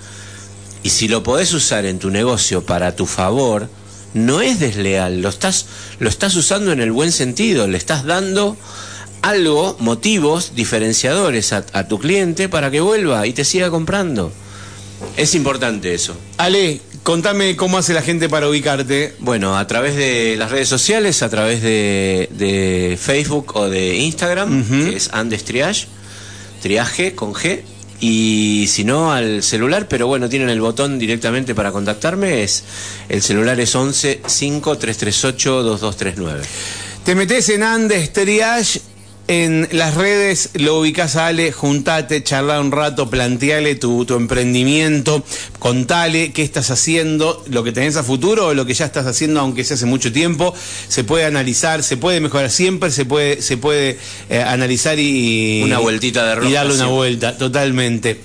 Y 0.85 0.91
si 0.91 1.09
lo 1.09 1.23
podés 1.25 1.53
usar 1.55 1.87
en 1.87 1.99
tu 1.99 2.11
negocio 2.11 2.65
para 2.65 2.95
tu 2.95 3.07
favor, 3.07 3.69
no 4.15 4.41
es 4.41 4.61
desleal, 4.61 5.21
lo 5.21 5.29
estás, 5.29 5.67
lo 5.99 6.09
estás 6.09 6.35
usando 6.37 6.73
en 6.73 6.81
el 6.81 6.93
buen 6.93 7.13
sentido, 7.13 7.67
le 7.67 7.79
estás 7.79 8.05
dando 8.05 8.57
algo, 9.23 9.77
motivos 9.81 10.53
diferenciadores 10.55 11.53
a, 11.53 11.65
a 11.73 11.89
tu 11.89 11.99
cliente 11.99 12.49
para 12.49 12.71
que 12.71 12.81
vuelva 12.81 13.27
y 13.27 13.33
te 13.33 13.45
siga 13.45 13.71
comprando. 13.71 14.33
Es 15.17 15.35
importante 15.35 15.95
eso. 15.95 16.17
Ale, 16.39 16.81
contame 17.03 17.57
cómo 17.57 17.79
hace 17.79 17.93
la 17.93 18.03
gente 18.03 18.29
para 18.29 18.49
ubicarte. 18.49 19.15
Bueno, 19.19 19.57
a 19.57 19.67
través 19.67 19.97
de 19.97 20.37
las 20.37 20.51
redes 20.51 20.69
sociales, 20.69 21.23
a 21.23 21.29
través 21.29 21.63
de, 21.63 22.29
de 22.33 22.99
Facebook 23.01 23.57
o 23.57 23.69
de 23.69 23.97
Instagram, 23.97 24.65
que 24.69 24.97
es 24.97 25.11
Andes 25.13 25.45
Triage, 25.45 25.87
triaje 26.63 27.15
con 27.15 27.35
G, 27.35 27.63
y 28.01 28.67
si 28.69 28.85
no 28.85 29.13
al 29.13 29.43
celular, 29.43 29.89
pero 29.89 30.07
bueno, 30.07 30.29
tienen 30.29 30.49
el 30.49 30.61
botón 30.61 30.99
directamente 30.99 31.55
para 31.55 31.73
contactarme, 31.73 32.43
es 32.43 32.65
el 33.09 33.23
celular 33.23 33.59
es 33.61 33.75
11 33.75 34.23
5 34.27 34.79
338 34.79 35.63
2239. 35.63 36.43
Te 37.05 37.15
metes 37.15 37.49
en 37.51 37.63
Andes 37.63 38.13
Triage 38.13 38.81
en 39.29 39.69
las 39.73 39.95
redes 39.95 40.51
lo 40.55 40.79
ubicás 40.79 41.17
a 41.17 41.27
Ale, 41.27 41.53
juntate, 41.53 42.23
charla 42.23 42.61
un 42.61 42.71
rato, 42.71 43.11
planteale 43.11 43.75
tu, 43.75 44.05
tu, 44.05 44.15
emprendimiento, 44.15 45.25
contale 45.59 46.33
qué 46.33 46.43
estás 46.43 46.71
haciendo, 46.71 47.45
lo 47.49 47.65
que 47.65 47.73
tenés 47.73 47.97
a 47.97 48.05
futuro 48.05 48.49
o 48.49 48.55
lo 48.55 48.67
que 48.67 48.75
ya 48.75 48.85
estás 48.85 49.07
haciendo, 49.07 49.41
aunque 49.41 49.65
sea 49.65 49.75
hace 49.75 49.87
mucho 49.87 50.13
tiempo. 50.13 50.55
Se 50.89 51.05
puede 51.05 51.25
analizar, 51.25 51.83
se 51.83 51.97
puede 51.97 52.21
mejorar, 52.21 52.51
siempre 52.51 52.91
se 52.91 53.05
puede, 53.05 53.43
se 53.43 53.57
puede 53.57 53.99
eh, 54.31 54.43
analizar 54.43 54.99
y. 54.99 55.63
Una 55.65 55.79
vueltita 55.79 56.25
de 56.27 56.35
ropa, 56.37 56.49
Y 56.49 56.53
darle 56.53 56.75
una 56.75 56.87
vuelta, 56.87 57.37
totalmente. 57.37 58.21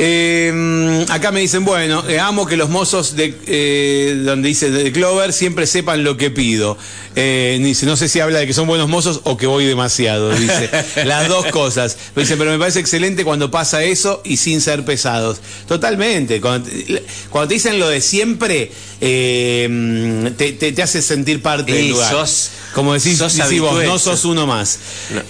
Eh, 0.00 1.04
acá 1.08 1.32
me 1.32 1.40
dicen, 1.40 1.64
bueno, 1.64 2.04
eh, 2.08 2.20
amo 2.20 2.46
que 2.46 2.56
los 2.56 2.68
mozos 2.70 3.16
de 3.16 3.34
eh, 3.46 4.16
donde 4.24 4.48
dice 4.48 4.70
de 4.70 4.92
Clover 4.92 5.32
siempre 5.32 5.66
sepan 5.66 6.04
lo 6.04 6.16
que 6.16 6.30
pido. 6.30 6.78
Eh, 7.16 7.58
dice, 7.60 7.84
no 7.84 7.96
sé 7.96 8.08
si 8.08 8.20
habla 8.20 8.38
de 8.38 8.46
que 8.46 8.54
son 8.54 8.68
buenos 8.68 8.88
mozos 8.88 9.22
o 9.24 9.36
que 9.36 9.46
voy 9.48 9.64
demasiado, 9.64 10.30
dice. 10.30 10.70
Las 11.04 11.28
dos 11.28 11.46
cosas. 11.46 11.96
Pero 12.14 12.24
dice, 12.24 12.36
pero 12.36 12.52
me 12.52 12.58
parece 12.58 12.78
excelente 12.78 13.24
cuando 13.24 13.50
pasa 13.50 13.82
eso 13.82 14.22
y 14.24 14.36
sin 14.36 14.60
ser 14.60 14.84
pesados. 14.84 15.38
Totalmente. 15.66 16.40
Cuando 16.40 16.68
te, 16.70 17.02
cuando 17.28 17.48
te 17.48 17.54
dicen 17.54 17.80
lo 17.80 17.88
de 17.88 18.00
siempre, 18.00 18.70
eh, 19.00 20.32
te, 20.36 20.52
te, 20.52 20.70
te, 20.72 20.82
hace 20.82 21.02
sentir 21.02 21.42
parte 21.42 21.72
del 21.72 21.88
lugar. 21.88 22.12
sos- 22.12 22.50
Como 22.72 22.94
decís, 22.94 23.18
sos 23.18 23.34
decís 23.34 23.60
vos, 23.60 23.82
no 23.84 23.98
sos 23.98 24.24
uno 24.24 24.46
más. 24.46 24.78
No. 25.10 25.22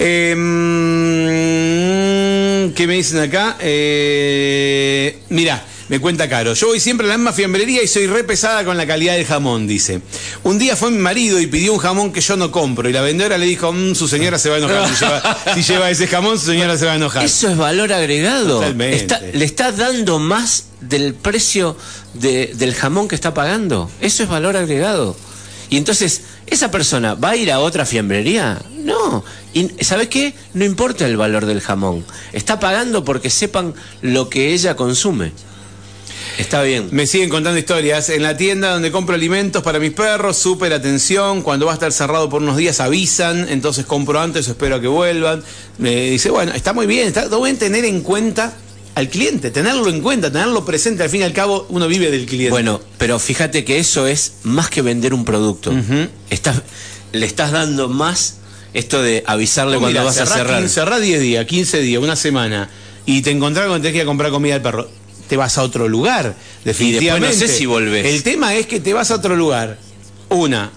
¿Qué 2.74 2.86
me 2.86 2.94
dicen 2.94 3.18
acá? 3.20 3.56
Eh, 3.60 5.18
mira, 5.30 5.64
me 5.88 6.00
cuenta 6.00 6.28
Caro. 6.28 6.54
Yo 6.54 6.68
voy 6.68 6.80
siempre 6.80 7.06
a 7.06 7.10
la 7.10 7.16
misma 7.16 7.32
fiambrería 7.32 7.82
y 7.82 7.88
soy 7.88 8.06
re 8.06 8.24
pesada 8.24 8.64
con 8.64 8.76
la 8.76 8.86
calidad 8.86 9.14
del 9.14 9.24
jamón, 9.24 9.66
dice. 9.66 10.00
Un 10.44 10.58
día 10.58 10.76
fue 10.76 10.90
mi 10.90 10.98
marido 10.98 11.40
y 11.40 11.46
pidió 11.46 11.72
un 11.72 11.78
jamón 11.78 12.12
que 12.12 12.20
yo 12.20 12.36
no 12.36 12.50
compro. 12.50 12.88
Y 12.88 12.92
la 12.92 13.00
vendedora 13.00 13.38
le 13.38 13.46
dijo, 13.46 13.72
"Mm, 13.72 13.94
su 13.94 14.08
señora 14.08 14.38
se 14.38 14.48
va 14.50 14.56
a 14.56 14.58
enojar. 14.58 14.88
Si 14.88 15.04
lleva, 15.04 15.38
si 15.54 15.62
lleva 15.62 15.90
ese 15.90 16.06
jamón, 16.06 16.38
su 16.38 16.46
señora 16.46 16.76
se 16.76 16.86
va 16.86 16.92
a 16.92 16.96
enojar. 16.96 17.24
Eso 17.24 17.48
es 17.48 17.56
valor 17.56 17.92
agregado. 17.92 18.60
Está- 18.96 19.20
le 19.20 19.44
está 19.44 19.72
dando 19.72 20.18
más 20.18 20.64
del 20.80 21.14
precio 21.14 21.76
de- 22.14 22.52
del 22.54 22.74
jamón 22.74 23.08
que 23.08 23.14
está 23.14 23.32
pagando. 23.34 23.90
Eso 24.00 24.22
es 24.22 24.28
valor 24.28 24.56
agregado. 24.56 25.16
Y 25.70 25.76
entonces, 25.76 26.22
¿esa 26.50 26.70
persona 26.70 27.14
va 27.14 27.30
a 27.30 27.36
ir 27.36 27.50
a 27.52 27.60
otra 27.60 27.86
fiambrería? 27.86 28.60
No. 28.84 29.24
Y 29.54 29.68
¿sabes 29.84 30.08
qué? 30.08 30.34
No 30.54 30.64
importa 30.64 31.06
el 31.06 31.16
valor 31.16 31.46
del 31.46 31.60
jamón. 31.60 32.04
Está 32.32 32.60
pagando 32.60 33.04
porque 33.04 33.30
sepan 33.30 33.74
lo 34.02 34.28
que 34.28 34.52
ella 34.52 34.76
consume. 34.76 35.32
Está 36.38 36.62
bien. 36.62 36.88
Me 36.92 37.06
siguen 37.06 37.30
contando 37.30 37.58
historias. 37.58 38.10
En 38.10 38.22
la 38.22 38.36
tienda 38.36 38.70
donde 38.70 38.92
compro 38.92 39.14
alimentos 39.14 39.62
para 39.62 39.80
mis 39.80 39.92
perros, 39.92 40.36
súper 40.36 40.72
atención. 40.72 41.42
Cuando 41.42 41.66
va 41.66 41.72
a 41.72 41.74
estar 41.74 41.92
cerrado 41.92 42.28
por 42.28 42.42
unos 42.42 42.56
días 42.56 42.80
avisan, 42.80 43.48
entonces 43.48 43.86
compro 43.86 44.20
antes 44.20 44.46
espero 44.46 44.76
a 44.76 44.80
que 44.80 44.86
vuelvan. 44.86 45.42
Me 45.78 46.10
dice, 46.10 46.30
bueno, 46.30 46.52
está 46.52 46.72
muy 46.72 46.86
bien, 46.86 47.08
está 47.08 47.28
todo 47.28 47.42
bien 47.42 47.58
tener 47.58 47.84
en 47.84 48.02
cuenta 48.02 48.52
al 48.98 49.08
cliente, 49.08 49.50
tenerlo 49.50 49.88
en 49.88 50.00
cuenta, 50.00 50.30
tenerlo 50.30 50.64
presente. 50.64 51.02
Al 51.02 51.10
fin 51.10 51.20
y 51.20 51.24
al 51.24 51.32
cabo, 51.32 51.66
uno 51.70 51.86
vive 51.88 52.10
del 52.10 52.26
cliente. 52.26 52.50
Bueno, 52.50 52.80
pero 52.98 53.18
fíjate 53.18 53.64
que 53.64 53.78
eso 53.78 54.06
es 54.06 54.34
más 54.42 54.68
que 54.70 54.82
vender 54.82 55.14
un 55.14 55.24
producto. 55.24 55.72
Estás- 56.30 56.62
le 57.12 57.24
estás 57.26 57.52
dando 57.52 57.88
más 57.88 58.36
esto 58.74 59.02
de 59.02 59.24
avisarle 59.26 59.76
Vos 59.76 59.82
cuando 59.84 60.04
vas 60.04 60.18
a 60.18 60.26
cerrar. 60.26 60.58
15, 60.60 60.74
cerrá 60.74 60.98
10 60.98 61.20
días, 61.20 61.46
15 61.46 61.80
días, 61.80 62.02
una 62.02 62.16
semana, 62.16 62.68
y 63.06 63.22
te 63.22 63.30
encontrás 63.30 63.66
cuando 63.66 63.82
tenés 63.82 63.92
que 63.92 63.98
ir 63.98 64.02
a 64.02 64.06
comprar 64.06 64.30
comida 64.30 64.54
al 64.56 64.62
perro. 64.62 64.88
Te 65.28 65.36
vas 65.36 65.56
a 65.58 65.62
otro 65.62 65.88
lugar, 65.88 66.34
definitivamente. 66.64 67.34
no 67.34 67.40
sé 67.46 67.48
si 67.48 67.66
volvés. 67.66 68.06
El 68.06 68.22
tema 68.22 68.54
es 68.54 68.66
que 68.66 68.80
te 68.80 68.92
vas 68.92 69.10
a 69.10 69.14
otro 69.16 69.36
lugar. 69.36 69.78
Una, 70.30 70.70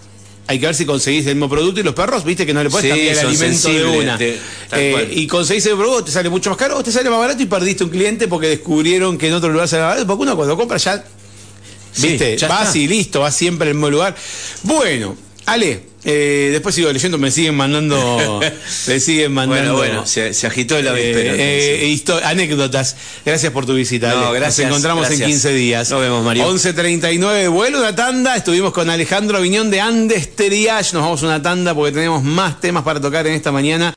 hay 0.47 0.60
que 0.60 0.65
ver 0.65 0.75
si 0.75 0.86
conseguís 0.86 1.25
el 1.27 1.36
mismo 1.36 1.49
producto 1.49 1.80
y 1.80 1.84
los 1.84 1.93
perros, 1.93 2.23
viste 2.25 2.45
que 2.45 2.54
no 2.54 2.62
le 2.63 2.69
puedes 2.69 2.84
Sí, 2.86 2.89
cambiar 2.89 3.13
el 3.17 3.27
alimento 3.27 3.69
de 3.69 3.86
una. 3.99 4.17
te- 4.17 4.39
Eh, 4.73 5.10
y 5.13 5.27
conseguís 5.27 5.65
el 5.67 5.75
producto, 5.77 6.06
te 6.06 6.12
sale 6.12 6.30
mucho 6.30 6.49
más 6.49 6.58
caro 6.58 6.77
o 6.77 6.84
te 6.84 6.91
sale 6.91 7.10
más 7.10 7.19
barato 7.19 7.41
y 7.41 7.45
perdiste 7.45 7.84
un 7.84 7.89
cliente 7.89 8.27
porque 8.27 8.47
descubrieron 8.47 9.17
que 9.17 9.27
en 9.27 9.34
otro 9.34 9.49
lugar 9.49 9.67
sale 9.67 9.82
más 9.84 9.89
barato. 9.91 10.08
Porque 10.08 10.23
uno 10.23 10.36
cuando 10.36 10.58
compra 10.58 10.77
ya 10.77 11.04
Sí, 11.93 12.08
¿Viste? 12.08 12.38
ya 12.38 12.47
vas 12.47 12.67
está. 12.67 12.77
y 12.80 12.88
listo, 12.88 13.19
vas 13.19 13.36
siempre 13.36 13.67
al 13.69 13.75
mismo 13.75 13.89
lugar. 13.89 14.15
Bueno, 14.63 15.15
Ale, 15.51 15.81
eh, 16.03 16.49
después 16.51 16.73
sigo 16.73 16.91
leyendo, 16.91 17.17
me 17.17 17.29
siguen 17.29 17.55
mandando. 17.55 18.39
me 18.87 18.99
siguen 18.99 19.33
mandando. 19.33 19.75
Bueno, 19.75 19.93
bueno, 19.93 20.05
se, 20.05 20.33
se 20.33 20.47
agitó 20.47 20.77
el 20.77 20.87
eh, 20.87 20.89
avispero. 20.89 21.35
eh, 21.37 22.21
anécdotas. 22.23 22.95
Gracias 23.25 23.51
por 23.51 23.65
tu 23.65 23.73
visita. 23.73 24.13
No, 24.13 24.29
Ale. 24.29 24.39
gracias, 24.39 24.67
Nos 24.67 24.77
encontramos 24.77 25.01
gracias. 25.07 25.21
en 25.21 25.27
15 25.27 25.53
días. 25.53 25.89
Nos 25.91 26.01
vemos, 26.01 26.23
Mario. 26.23 26.51
11.39, 26.51 27.49
vuelo 27.49 27.79
una 27.79 27.95
tanda. 27.95 28.35
Estuvimos 28.35 28.71
con 28.73 28.89
Alejandro 28.89 29.41
Viñón 29.41 29.69
de 29.69 29.81
Andes 29.81 30.35
Teriage. 30.35 30.93
Nos 30.93 31.03
vamos 31.03 31.21
a 31.23 31.25
una 31.27 31.41
tanda 31.41 31.75
porque 31.75 31.91
tenemos 31.91 32.23
más 32.23 32.59
temas 32.59 32.83
para 32.83 32.99
tocar 32.99 33.27
en 33.27 33.33
esta 33.33 33.51
mañana. 33.51 33.89